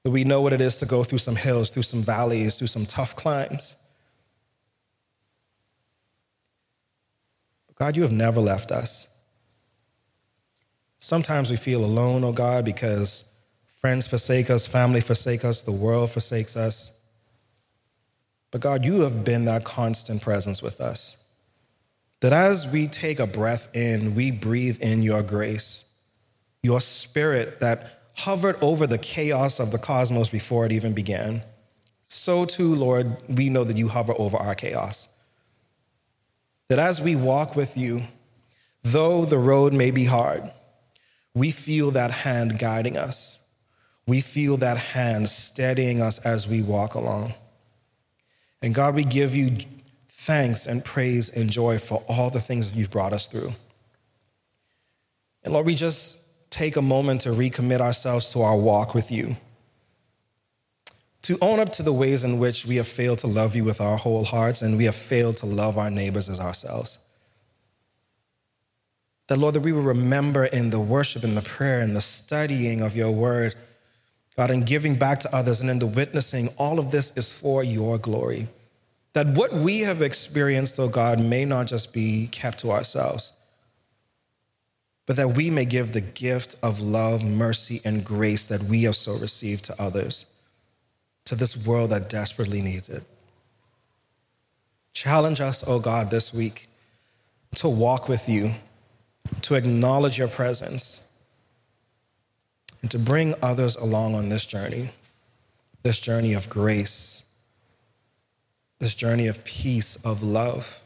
That 0.02 0.10
we 0.10 0.24
know 0.24 0.42
what 0.42 0.52
it 0.52 0.60
is 0.60 0.78
to 0.80 0.86
go 0.86 1.04
through 1.04 1.18
some 1.18 1.36
hills, 1.36 1.70
through 1.70 1.84
some 1.84 2.02
valleys, 2.02 2.58
through 2.58 2.66
some 2.66 2.84
tough 2.84 3.16
climbs. 3.16 3.76
God, 7.76 7.96
you 7.96 8.02
have 8.02 8.12
never 8.12 8.40
left 8.40 8.72
us. 8.72 9.14
Sometimes 10.98 11.50
we 11.50 11.56
feel 11.56 11.84
alone, 11.84 12.24
oh 12.24 12.32
God, 12.32 12.64
because 12.64 13.32
friends 13.80 14.06
forsake 14.06 14.50
us, 14.50 14.66
family 14.66 15.00
forsake 15.00 15.44
us, 15.44 15.62
the 15.62 15.72
world 15.72 16.10
forsakes 16.10 16.56
us. 16.56 17.00
But 18.50 18.60
God, 18.60 18.84
you 18.84 19.00
have 19.00 19.24
been 19.24 19.44
that 19.46 19.64
constant 19.64 20.20
presence 20.20 20.62
with 20.62 20.80
us. 20.80 21.17
That 22.20 22.32
as 22.32 22.70
we 22.72 22.88
take 22.88 23.20
a 23.20 23.26
breath 23.26 23.68
in, 23.74 24.14
we 24.14 24.30
breathe 24.30 24.80
in 24.80 25.02
your 25.02 25.22
grace, 25.22 25.92
your 26.62 26.80
spirit 26.80 27.60
that 27.60 28.10
hovered 28.14 28.56
over 28.62 28.86
the 28.86 28.98
chaos 28.98 29.60
of 29.60 29.70
the 29.70 29.78
cosmos 29.78 30.28
before 30.28 30.66
it 30.66 30.72
even 30.72 30.92
began. 30.92 31.42
So 32.08 32.44
too, 32.44 32.74
Lord, 32.74 33.16
we 33.28 33.48
know 33.48 33.64
that 33.64 33.76
you 33.76 33.88
hover 33.88 34.14
over 34.18 34.36
our 34.36 34.54
chaos 34.54 35.14
that 36.68 36.78
as 36.78 37.00
we 37.00 37.16
walk 37.16 37.56
with 37.56 37.76
you, 37.76 38.02
though 38.82 39.24
the 39.24 39.38
road 39.38 39.72
may 39.72 39.90
be 39.90 40.04
hard, 40.04 40.42
we 41.34 41.50
feel 41.50 41.90
that 41.92 42.10
hand 42.10 42.58
guiding 42.58 42.96
us. 42.96 43.46
We 44.06 44.20
feel 44.20 44.56
that 44.58 44.78
hand 44.78 45.28
steadying 45.28 46.00
us 46.00 46.18
as 46.20 46.46
we 46.46 46.62
walk 46.62 46.94
along. 46.94 47.34
And 48.62 48.74
God, 48.74 48.94
we 48.94 49.04
give 49.04 49.34
you 49.34 49.58
thanks 50.28 50.66
and 50.66 50.84
praise 50.84 51.30
and 51.30 51.48
joy 51.48 51.78
for 51.78 52.04
all 52.06 52.28
the 52.28 52.38
things 52.38 52.70
that 52.70 52.78
you've 52.78 52.90
brought 52.90 53.14
us 53.14 53.28
through. 53.28 53.50
And 55.42 55.54
Lord, 55.54 55.64
we 55.64 55.74
just 55.74 56.50
take 56.50 56.76
a 56.76 56.82
moment 56.82 57.22
to 57.22 57.30
recommit 57.30 57.80
ourselves 57.80 58.30
to 58.32 58.42
our 58.42 58.56
walk 58.56 58.94
with 58.94 59.10
you 59.10 59.36
to 61.22 61.38
own 61.40 61.60
up 61.60 61.70
to 61.70 61.82
the 61.82 61.92
ways 61.92 62.24
in 62.24 62.38
which 62.38 62.66
we 62.66 62.76
have 62.76 62.86
failed 62.86 63.18
to 63.18 63.26
love 63.26 63.56
you 63.56 63.64
with 63.64 63.80
our 63.80 63.96
whole 63.96 64.24
hearts 64.24 64.60
and 64.60 64.76
we 64.76 64.84
have 64.84 64.94
failed 64.94 65.38
to 65.38 65.46
love 65.46 65.78
our 65.78 65.90
neighbors 65.90 66.28
as 66.28 66.40
ourselves. 66.40 66.98
That, 69.28 69.38
Lord, 69.38 69.54
that 69.54 69.60
we 69.60 69.72
will 69.72 69.82
remember 69.82 70.44
in 70.44 70.68
the 70.68 70.80
worship 70.80 71.24
and 71.24 71.36
the 71.36 71.42
prayer 71.42 71.80
and 71.80 71.96
the 71.96 72.02
studying 72.02 72.82
of 72.82 72.94
your 72.94 73.12
word, 73.12 73.54
God, 74.36 74.50
and 74.50 74.66
giving 74.66 74.94
back 74.94 75.20
to 75.20 75.34
others 75.34 75.62
and 75.62 75.70
in 75.70 75.78
the 75.78 75.86
witnessing, 75.86 76.50
all 76.58 76.78
of 76.78 76.90
this 76.90 77.16
is 77.16 77.32
for 77.32 77.64
your 77.64 77.96
glory. 77.96 78.48
That 79.14 79.26
what 79.28 79.52
we 79.52 79.80
have 79.80 80.02
experienced, 80.02 80.78
oh 80.78 80.88
God, 80.88 81.20
may 81.20 81.44
not 81.44 81.66
just 81.66 81.92
be 81.92 82.28
kept 82.28 82.58
to 82.60 82.70
ourselves, 82.70 83.32
but 85.06 85.16
that 85.16 85.34
we 85.34 85.50
may 85.50 85.64
give 85.64 85.92
the 85.92 86.02
gift 86.02 86.56
of 86.62 86.80
love, 86.80 87.24
mercy, 87.24 87.80
and 87.84 88.04
grace 88.04 88.46
that 88.46 88.62
we 88.64 88.82
have 88.82 88.96
so 88.96 89.16
received 89.16 89.64
to 89.64 89.82
others 89.82 90.26
to 91.24 91.34
this 91.34 91.66
world 91.66 91.90
that 91.90 92.08
desperately 92.08 92.62
needs 92.62 92.88
it. 92.88 93.02
Challenge 94.92 95.40
us, 95.40 95.62
oh 95.66 95.78
God, 95.78 96.10
this 96.10 96.32
week 96.32 96.68
to 97.56 97.68
walk 97.68 98.08
with 98.08 98.28
you, 98.28 98.52
to 99.42 99.54
acknowledge 99.54 100.18
your 100.18 100.28
presence, 100.28 101.02
and 102.82 102.90
to 102.90 102.98
bring 102.98 103.34
others 103.42 103.76
along 103.76 104.14
on 104.14 104.28
this 104.28 104.44
journey, 104.44 104.90
this 105.82 105.98
journey 105.98 106.32
of 106.34 106.48
grace, 106.48 107.27
this 108.78 108.94
journey 108.94 109.26
of 109.26 109.44
peace, 109.44 109.96
of 110.04 110.22
love. 110.22 110.80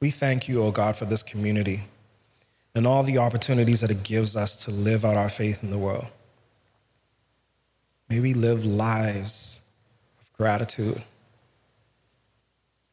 We 0.00 0.10
thank 0.10 0.48
you, 0.48 0.62
oh 0.62 0.70
God, 0.70 0.96
for 0.96 1.06
this 1.06 1.22
community 1.22 1.82
and 2.74 2.86
all 2.86 3.02
the 3.02 3.16
opportunities 3.16 3.80
that 3.80 3.90
it 3.90 4.02
gives 4.02 4.36
us 4.36 4.64
to 4.66 4.70
live 4.70 5.04
out 5.04 5.16
our 5.16 5.30
faith 5.30 5.62
in 5.62 5.70
the 5.70 5.78
world. 5.78 6.06
May 8.10 8.20
we 8.20 8.34
live 8.34 8.64
lives 8.64 9.66
of 10.20 10.30
gratitude 10.34 11.02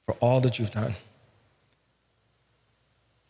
for 0.06 0.16
all 0.22 0.40
that 0.40 0.58
you've 0.58 0.72
done, 0.72 0.94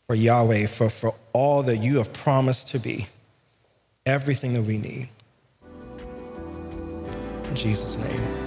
for 0.06 0.16
Yahweh, 0.16 0.68
for, 0.68 0.90
for 0.90 1.16
all 1.34 1.64
that 1.64 1.78
you 1.78 1.98
have 1.98 2.14
promised 2.14 2.68
to 2.70 2.80
be, 2.80 3.08
everything 4.06 4.54
that 4.54 4.62
we 4.62 4.78
need. 4.78 5.10
In 7.50 7.56
Jesus' 7.56 7.98
name, 7.98 8.43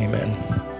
amen. 0.00 0.73